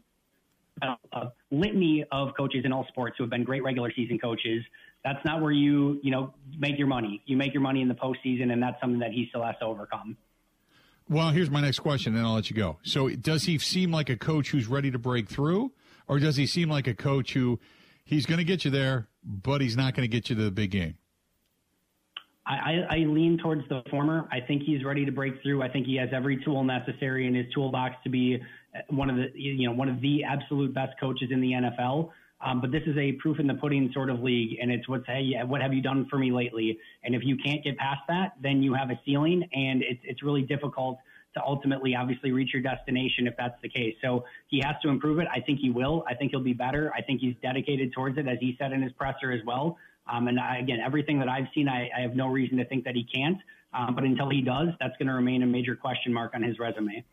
a, 0.82 0.96
a 1.14 1.32
litany 1.52 2.06
of 2.12 2.30
coaches 2.38 2.64
in 2.66 2.72
all 2.72 2.86
sports 2.88 3.16
who 3.18 3.24
have 3.24 3.30
been 3.30 3.44
great 3.44 3.64
regular 3.64 3.92
season 3.96 4.20
coaches. 4.20 4.64
That's 5.04 5.24
not 5.26 5.42
where 5.42 5.52
you, 5.52 6.00
you 6.04 6.12
know, 6.12 6.34
make 6.60 6.78
your 6.78 6.88
money. 6.88 7.22
You 7.26 7.38
make 7.38 7.54
your 7.54 7.62
money 7.62 7.82
in 7.82 7.88
the 7.88 7.96
postseason, 7.96 8.52
and 8.52 8.62
that's 8.62 8.80
something 8.80 9.00
that 9.00 9.12
he 9.12 9.28
still 9.30 9.44
has 9.44 9.56
to 9.60 9.66
overcome. 9.66 10.18
Well, 11.10 11.30
here's 11.30 11.50
my 11.50 11.62
next 11.62 11.80
question, 11.80 12.16
and 12.16 12.26
I'll 12.26 12.36
let 12.36 12.50
you 12.50 12.56
go. 12.56 12.78
So, 12.84 13.10
does 13.10 13.44
he 13.44 13.58
seem 13.58 13.92
like 13.92 14.10
a 14.10 14.16
coach 14.16 14.52
who's 14.52 14.68
ready 14.68 14.92
to 14.92 15.00
break 15.00 15.28
through, 15.28 15.72
or 16.08 16.20
does 16.20 16.36
he 16.36 16.46
seem 16.46 16.70
like 16.70 16.88
a 16.88 16.94
coach 16.94 17.34
who 17.34 17.60
he's 18.06 18.26
going 18.26 18.38
to 18.38 18.44
get 18.44 18.64
you 18.64 18.72
there, 18.72 19.08
but 19.24 19.62
he's 19.62 19.76
not 19.76 19.94
going 19.96 20.10
to 20.10 20.12
get 20.12 20.30
you 20.30 20.36
to 20.36 20.44
the 20.44 20.52
big 20.52 20.72
game? 20.72 20.96
I, 22.46 22.86
I, 22.90 22.98
lean 22.98 23.38
towards 23.38 23.68
the 23.70 23.84
former. 23.90 24.28
I 24.32 24.40
think 24.42 24.64
he's 24.64 24.84
ready 24.84 25.06
to 25.06 25.12
break 25.12 25.42
through. 25.44 25.62
I 25.62 25.70
think 25.70 25.86
he 25.86 25.96
has 25.98 26.10
every 26.12 26.44
tool 26.44 26.64
necessary 26.64 27.28
in 27.28 27.36
his 27.36 27.46
toolbox 27.54 27.96
to 28.04 28.10
be 28.10 28.42
one 28.90 29.10
of 29.10 29.16
the 29.16 29.28
you 29.34 29.68
know 29.68 29.74
one 29.74 29.90
of 29.90 30.02
the 30.02 30.24
absolute 30.24 30.74
best 30.74 31.00
coaches 31.00 31.30
in 31.32 31.42
the 31.42 31.52
NFL. 31.52 32.10
Um, 32.44 32.60
but 32.60 32.72
this 32.72 32.82
is 32.88 32.98
a 32.98 33.12
proof 33.14 33.40
in 33.40 33.46
the 33.46 33.54
pudding 33.54 33.92
sort 33.94 34.10
of 34.10 34.22
league, 34.22 34.58
and 34.60 34.72
it's 34.72 34.88
what's 34.90 35.06
hey, 35.06 35.34
what 35.46 35.62
have 35.62 35.74
you 35.74 35.82
done 35.82 36.08
for 36.10 36.18
me 36.18 36.32
lately? 36.32 36.78
And 37.04 37.14
if 37.14 37.22
you 37.24 37.38
can't 37.38 37.64
get 37.64 37.78
past 37.78 38.02
that, 38.08 38.34
then 38.42 38.64
you 38.64 38.74
have 38.74 38.90
a 38.90 39.00
ceiling, 39.06 39.48
and 39.54 39.84
it's 39.84 40.02
it's 40.04 40.24
really 40.24 40.42
difficult 40.42 40.98
to 41.34 41.42
ultimately, 41.44 41.96
obviously, 41.96 42.32
reach 42.32 42.50
your 42.54 42.62
destination 42.62 43.28
if 43.28 43.36
that's 43.38 43.56
the 43.62 43.70
case. 43.70 43.96
So 44.02 44.26
he 44.48 44.62
has 44.66 44.76
to 44.84 44.90
improve 44.90 45.20
it. 45.20 45.28
I 45.34 45.40
think 45.40 45.60
he 45.60 45.70
will. 45.70 46.04
I 46.10 46.14
think 46.14 46.32
he'll 46.32 46.44
be 46.44 46.54
better. 46.54 46.92
I 46.96 47.02
think 47.02 47.22
he's 47.22 47.36
dedicated 47.42 47.94
towards 47.94 48.18
it, 48.18 48.28
as 48.28 48.38
he 48.40 48.56
said 48.60 48.74
in 48.74 48.82
his 48.82 48.92
presser 48.94 49.32
as 49.32 49.40
well. 49.46 49.78
Um, 50.12 50.28
and 50.28 50.40
I, 50.40 50.58
again, 50.58 50.80
everything 50.84 51.20
that 51.20 51.30
I've 51.30 51.48
seen, 51.54 51.70
I, 51.70 51.90
I, 51.98 52.02
have 52.02 52.16
no 52.16 52.28
reason 52.28 52.58
to 52.58 52.66
think 52.66 52.84
that 52.86 52.96
he 52.96 53.06
can't. 53.14 53.38
Um, 53.74 53.96
but 53.96 54.04
until 54.04 54.30
he 54.30 54.42
does, 54.42 54.70
that's 54.80 54.98
going 54.98 55.08
to 55.08 55.14
remain 55.14 55.44
a 55.44 55.46
major 55.46 55.76
question 55.76 56.12
mark 56.12 56.34
on 56.34 56.44
his 56.44 56.60
resume. 56.60 57.06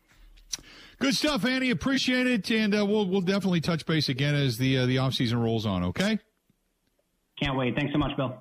Good 0.99 1.15
stuff, 1.15 1.45
Andy. 1.45 1.69
Appreciate 1.69 2.27
it, 2.27 2.49
and 2.51 2.75
uh, 2.75 2.85
we'll 2.85 3.07
we'll 3.07 3.21
definitely 3.21 3.61
touch 3.61 3.85
base 3.85 4.09
again 4.09 4.35
as 4.35 4.57
the 4.57 4.79
uh, 4.79 4.85
the 4.85 4.97
off 4.97 5.13
season 5.13 5.41
rolls 5.41 5.65
on. 5.65 5.83
Okay. 5.85 6.19
Can't 7.41 7.57
wait. 7.57 7.75
Thanks 7.75 7.93
so 7.93 7.99
much, 7.99 8.15
Bill. 8.17 8.35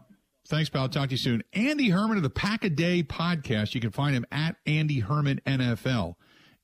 Thanks, 0.49 0.71
pal. 0.71 0.89
Talk 0.89 1.09
to 1.09 1.13
you 1.13 1.19
soon. 1.19 1.45
Andy 1.53 1.91
Herman 1.91 2.17
of 2.17 2.23
the 2.23 2.31
Pack 2.31 2.65
a 2.65 2.71
Day 2.71 3.03
podcast. 3.03 3.75
You 3.75 3.81
can 3.81 3.91
find 3.91 4.17
him 4.17 4.25
at 4.33 4.57
Andy 4.67 5.01
Herman 5.01 5.41
NFL. 5.47 6.15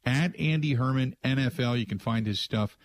At 0.06 0.38
Andy 0.40 0.74
Herman 0.74 1.16
NFL. 1.22 1.78
You 1.78 1.86
can 1.86 1.98
find 1.98 2.26
his 2.26 2.40
stuff 2.40 2.78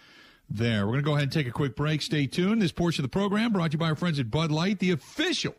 there. 0.50 0.86
We're 0.86 0.94
going 0.94 1.04
to 1.04 1.06
go 1.06 1.12
ahead 1.14 1.24
and 1.24 1.32
take 1.32 1.48
a 1.48 1.52
quick 1.52 1.76
break. 1.76 2.02
Stay 2.02 2.28
tuned. 2.28 2.62
This 2.62 2.72
portion 2.74 3.04
of 3.04 3.10
the 3.10 3.18
program 3.18 3.54
brought 3.54 3.72
to 3.72 3.76
you 3.76 3.80
by 3.80 3.90
our 3.90 3.96
friends 3.96 4.20
at 4.20 4.30
Bud 4.30 4.52
Light, 4.52 4.80
the 4.80 4.92
official 4.92 5.56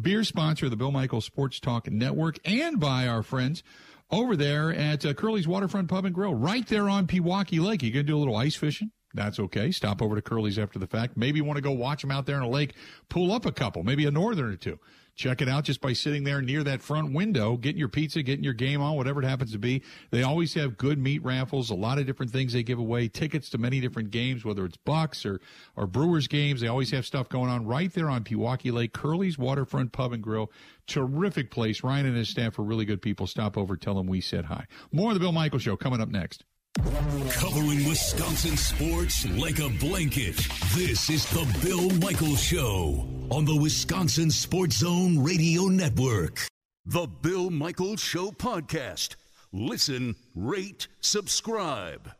beer 0.00 0.24
sponsor 0.24 0.66
of 0.66 0.70
the 0.70 0.76
Bill 0.76 0.92
Michaels 0.92 1.24
Sports 1.24 1.60
Talk 1.60 1.90
Network, 1.90 2.38
and 2.44 2.78
by 2.78 3.08
our 3.08 3.22
friends 3.22 3.62
over 4.10 4.36
there 4.36 4.72
at 4.72 5.04
uh, 5.04 5.14
Curly's 5.14 5.48
Waterfront 5.48 5.88
Pub 5.88 6.04
and 6.04 6.14
Grill, 6.14 6.34
right 6.34 6.66
there 6.66 6.88
on 6.88 7.06
Pewaukee 7.06 7.60
Lake. 7.60 7.82
You 7.82 7.90
going 7.90 8.06
to 8.06 8.12
do 8.12 8.16
a 8.16 8.20
little 8.20 8.36
ice 8.36 8.54
fishing? 8.54 8.90
That's 9.14 9.40
okay. 9.40 9.70
Stop 9.70 10.02
over 10.02 10.14
to 10.14 10.22
Curly's 10.22 10.58
after 10.58 10.78
the 10.78 10.86
fact. 10.86 11.16
Maybe 11.16 11.38
you 11.38 11.44
want 11.44 11.56
to 11.56 11.62
go 11.62 11.72
watch 11.72 12.02
them 12.02 12.10
out 12.10 12.26
there 12.26 12.36
in 12.36 12.42
a 12.42 12.48
lake, 12.48 12.74
pull 13.08 13.32
up 13.32 13.46
a 13.46 13.52
couple, 13.52 13.82
maybe 13.82 14.04
a 14.04 14.10
northern 14.10 14.52
or 14.52 14.56
two. 14.56 14.78
Check 15.14 15.40
it 15.40 15.48
out 15.48 15.64
just 15.64 15.80
by 15.80 15.94
sitting 15.94 16.24
there 16.24 16.42
near 16.42 16.62
that 16.64 16.82
front 16.82 17.14
window, 17.14 17.56
getting 17.56 17.78
your 17.78 17.88
pizza, 17.88 18.22
getting 18.22 18.44
your 18.44 18.52
game 18.52 18.82
on, 18.82 18.96
whatever 18.96 19.22
it 19.22 19.26
happens 19.26 19.52
to 19.52 19.58
be. 19.58 19.82
They 20.10 20.22
always 20.22 20.52
have 20.52 20.76
good 20.76 20.98
meat 20.98 21.24
raffles, 21.24 21.70
a 21.70 21.74
lot 21.74 21.98
of 21.98 22.04
different 22.04 22.32
things 22.32 22.52
they 22.52 22.62
give 22.62 22.78
away, 22.78 23.08
tickets 23.08 23.48
to 23.50 23.58
many 23.58 23.80
different 23.80 24.10
games, 24.10 24.44
whether 24.44 24.66
it's 24.66 24.76
Bucks 24.76 25.24
or, 25.24 25.40
or 25.74 25.86
Brewers 25.86 26.28
games. 26.28 26.60
They 26.60 26.68
always 26.68 26.90
have 26.90 27.06
stuff 27.06 27.30
going 27.30 27.48
on 27.48 27.64
right 27.64 27.90
there 27.94 28.10
on 28.10 28.24
Pewaukee 28.24 28.70
Lake, 28.70 28.92
Curly's 28.92 29.38
Waterfront 29.38 29.92
Pub 29.92 30.12
and 30.12 30.22
Grill. 30.22 30.52
Terrific 30.86 31.50
place. 31.50 31.82
Ryan 31.82 32.04
and 32.04 32.16
his 32.16 32.28
staff 32.28 32.58
are 32.58 32.62
really 32.62 32.84
good 32.84 33.00
people. 33.00 33.26
Stop 33.26 33.56
over, 33.56 33.74
tell 33.74 33.94
them 33.94 34.06
we 34.06 34.20
said 34.20 34.44
hi. 34.44 34.66
More 34.92 35.12
of 35.12 35.14
the 35.14 35.20
Bill 35.20 35.32
Michael 35.32 35.58
Show 35.58 35.78
coming 35.78 36.02
up 36.02 36.10
next. 36.10 36.44
Covering 36.76 37.88
Wisconsin 37.88 38.56
sports 38.56 39.26
like 39.30 39.58
a 39.60 39.68
blanket. 39.80 40.36
This 40.74 41.08
is 41.08 41.24
the 41.30 41.46
Bill 41.62 41.90
Michaels 41.98 42.42
Show 42.42 43.06
on 43.30 43.44
the 43.44 43.56
Wisconsin 43.56 44.30
Sports 44.30 44.78
Zone 44.78 45.18
Radio 45.18 45.64
Network. 45.64 46.46
The 46.84 47.06
Bill 47.06 47.50
Michaels 47.50 48.00
Show 48.00 48.30
podcast. 48.30 49.16
Listen, 49.52 50.16
rate, 50.34 50.88
subscribe. 51.00 52.10